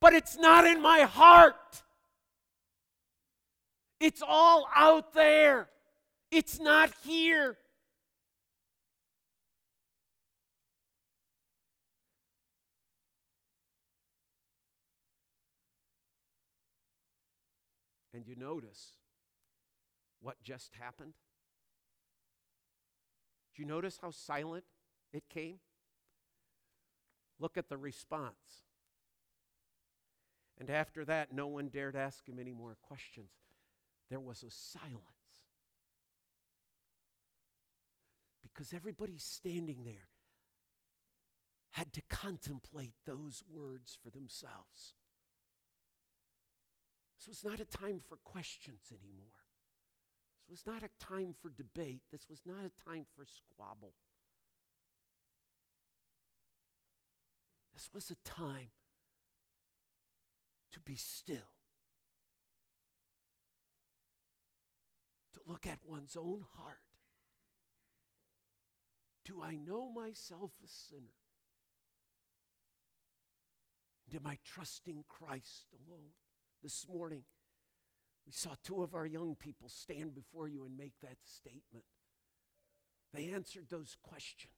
but 0.00 0.14
it's 0.14 0.36
not 0.36 0.66
in 0.66 0.80
my 0.80 1.00
heart. 1.02 1.82
It's 4.00 4.22
all 4.26 4.66
out 4.74 5.12
there, 5.12 5.68
it's 6.30 6.58
not 6.58 6.90
here. 7.04 7.58
And 18.12 18.26
you 18.26 18.34
notice 18.36 18.94
what 20.20 20.42
just 20.42 20.74
happened? 20.78 21.14
Do 23.54 23.62
you 23.62 23.68
notice 23.68 23.98
how 24.00 24.10
silent 24.10 24.64
it 25.12 25.24
came? 25.28 25.58
Look 27.38 27.56
at 27.56 27.68
the 27.68 27.76
response. 27.76 28.64
And 30.58 30.68
after 30.68 31.04
that, 31.06 31.32
no 31.32 31.46
one 31.46 31.68
dared 31.68 31.96
ask 31.96 32.28
him 32.28 32.38
any 32.38 32.52
more 32.52 32.76
questions. 32.82 33.30
There 34.10 34.20
was 34.20 34.42
a 34.42 34.50
silence. 34.50 35.00
Because 38.42 38.74
everybody 38.74 39.16
standing 39.16 39.84
there 39.84 40.08
had 41.72 41.92
to 41.94 42.02
contemplate 42.10 42.94
those 43.06 43.42
words 43.50 43.96
for 44.02 44.10
themselves. 44.10 44.94
This 47.20 47.28
was 47.28 47.44
not 47.44 47.60
a 47.60 47.66
time 47.66 48.00
for 48.08 48.16
questions 48.16 48.80
anymore. 48.90 49.26
This 50.48 50.64
was 50.64 50.66
not 50.66 50.82
a 50.82 51.04
time 51.04 51.34
for 51.38 51.50
debate. 51.50 52.00
This 52.10 52.30
was 52.30 52.40
not 52.46 52.64
a 52.64 52.88
time 52.88 53.04
for 53.14 53.26
squabble. 53.26 53.92
This 57.74 57.90
was 57.92 58.10
a 58.10 58.16
time 58.26 58.70
to 60.72 60.80
be 60.80 60.94
still, 60.94 61.36
to 65.34 65.40
look 65.46 65.66
at 65.66 65.80
one's 65.86 66.16
own 66.16 66.46
heart. 66.56 66.78
Do 69.26 69.42
I 69.42 69.56
know 69.56 69.92
myself 69.92 70.52
a 70.64 70.68
sinner? 70.68 71.20
And 74.06 74.20
am 74.20 74.26
I 74.26 74.38
trusting 74.42 75.04
Christ 75.06 75.66
alone? 75.86 76.12
This 76.62 76.86
morning, 76.92 77.22
we 78.26 78.32
saw 78.32 78.50
two 78.62 78.82
of 78.82 78.94
our 78.94 79.06
young 79.06 79.34
people 79.34 79.68
stand 79.70 80.14
before 80.14 80.46
you 80.46 80.64
and 80.64 80.76
make 80.76 80.92
that 81.00 81.16
statement. 81.24 81.84
They 83.14 83.30
answered 83.30 83.66
those 83.70 83.96
questions. 84.02 84.52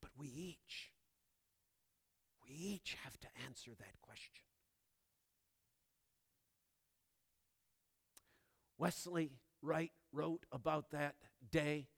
But 0.00 0.10
we 0.16 0.28
each, 0.28 0.92
we 2.48 2.54
each 2.54 2.96
have 3.02 3.18
to 3.20 3.28
answer 3.44 3.72
that 3.76 4.00
question. 4.02 4.44
Wesley 8.78 9.32
Wright 9.62 9.92
wrote 10.12 10.46
about 10.52 10.90
that 10.92 11.16
day 11.50 11.88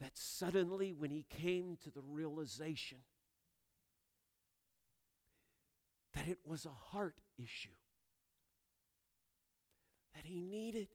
that 0.00 0.16
suddenly, 0.16 0.92
when 0.92 1.10
he 1.10 1.26
came 1.28 1.76
to 1.84 1.90
the 1.90 2.00
realization 2.00 2.98
that 6.14 6.26
it 6.26 6.38
was 6.44 6.64
a 6.64 6.92
heart 6.92 7.20
issue, 7.38 7.68
that 10.14 10.24
he 10.24 10.40
needed 10.40 10.88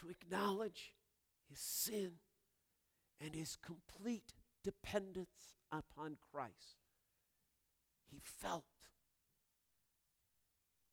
to 0.00 0.08
acknowledge 0.08 0.94
his 1.48 1.58
sin 1.58 2.12
and 3.20 3.34
his 3.34 3.56
complete 3.56 4.32
dependence 4.64 5.56
upon 5.70 6.16
Christ, 6.32 6.82
he 8.10 8.20
felt 8.22 8.64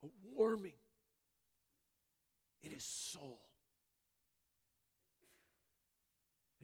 a 0.03 0.07
warming 0.33 0.73
in 2.61 2.71
his 2.71 2.83
soul. 2.83 3.44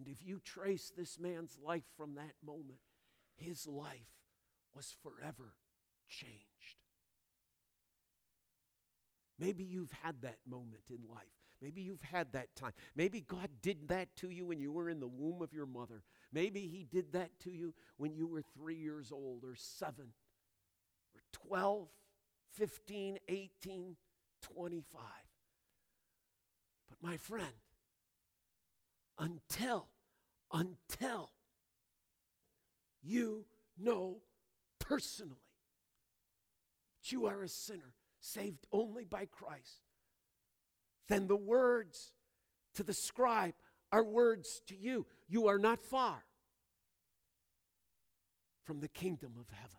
And 0.01 0.07
if 0.07 0.25
you 0.25 0.39
trace 0.43 0.91
this 0.97 1.19
man's 1.19 1.59
life 1.63 1.83
from 1.95 2.15
that 2.15 2.33
moment, 2.43 2.79
his 3.35 3.67
life 3.67 4.15
was 4.75 4.95
forever 5.03 5.53
changed. 6.09 6.79
Maybe 9.37 9.63
you've 9.63 9.91
had 10.01 10.23
that 10.23 10.39
moment 10.49 10.89
in 10.89 11.07
life. 11.07 11.21
Maybe 11.61 11.83
you've 11.83 12.01
had 12.01 12.31
that 12.31 12.55
time. 12.55 12.71
Maybe 12.95 13.21
God 13.21 13.49
did 13.61 13.89
that 13.89 14.15
to 14.17 14.29
you 14.31 14.47
when 14.47 14.59
you 14.59 14.71
were 14.71 14.89
in 14.89 14.99
the 14.99 15.07
womb 15.07 15.43
of 15.43 15.53
your 15.53 15.67
mother. 15.67 16.01
Maybe 16.33 16.61
He 16.61 16.83
did 16.83 17.13
that 17.13 17.39
to 17.41 17.51
you 17.51 17.75
when 17.97 18.15
you 18.15 18.25
were 18.25 18.41
three 18.41 18.77
years 18.77 19.11
old, 19.11 19.43
or 19.43 19.53
seven, 19.55 20.13
or 21.13 21.21
12, 21.47 21.89
15, 22.53 23.19
18, 23.27 23.95
25. 24.41 25.01
But 26.89 27.07
my 27.07 27.17
friend, 27.17 27.53
until, 29.21 29.87
until 30.51 31.31
you 33.01 33.45
know 33.79 34.17
personally 34.79 35.37
that 37.01 37.11
you 37.11 37.27
are 37.27 37.43
a 37.43 37.47
sinner 37.47 37.93
saved 38.19 38.65
only 38.71 39.05
by 39.05 39.25
Christ, 39.25 39.85
then 41.07 41.27
the 41.27 41.37
words 41.37 42.11
to 42.75 42.83
the 42.83 42.93
scribe 42.93 43.53
are 43.91 44.03
words 44.03 44.61
to 44.67 44.75
you. 44.75 45.05
You 45.27 45.47
are 45.47 45.59
not 45.59 45.81
far 45.81 46.23
from 48.63 48.79
the 48.79 48.87
kingdom 48.87 49.33
of 49.39 49.47
heaven. 49.49 49.77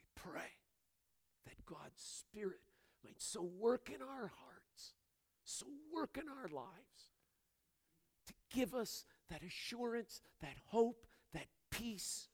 We 0.00 0.30
pray 0.30 0.50
that 1.46 1.66
God's 1.66 2.02
Spirit 2.02 2.60
might 3.04 3.20
so 3.20 3.42
work 3.42 3.90
in 3.94 4.00
our 4.00 4.32
hearts, 4.34 4.53
so 5.44 5.66
work 5.94 6.18
in 6.20 6.28
our 6.28 6.48
lives, 6.48 7.12
to 8.26 8.34
give 8.50 8.74
us 8.74 9.04
that 9.30 9.42
assurance, 9.42 10.20
that 10.40 10.56
hope, 10.66 11.06
that 11.32 11.46
peace, 11.70 12.28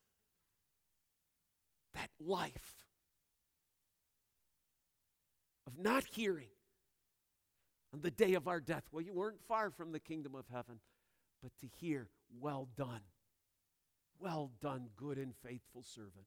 that 1.95 2.11
life 2.21 2.87
of 5.67 5.79
not 5.79 6.05
hearing 6.05 6.49
on 7.93 8.01
the 8.01 8.11
day 8.11 8.35
of 8.35 8.47
our 8.47 8.61
death. 8.61 8.85
Well, 8.93 9.03
you 9.03 9.13
weren't 9.13 9.43
far 9.49 9.71
from 9.71 9.93
the 9.93 10.01
kingdom 10.01 10.35
of 10.35 10.47
heaven, 10.53 10.81
but 11.43 11.53
to 11.61 11.67
hear, 11.79 12.09
well 12.39 12.69
done. 12.77 13.01
Well 14.19 14.53
done, 14.61 14.89
good 14.97 15.17
and 15.19 15.35
faithful 15.43 15.83
servant. 15.83 16.27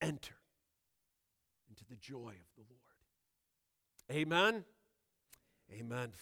Enter 0.00 0.36
into 1.68 1.84
the 1.88 1.96
joy 1.96 2.34
of 2.36 2.54
the 2.56 2.62
Lord. 2.68 2.80
Amen. 4.10 4.64
Amen. 5.72 6.12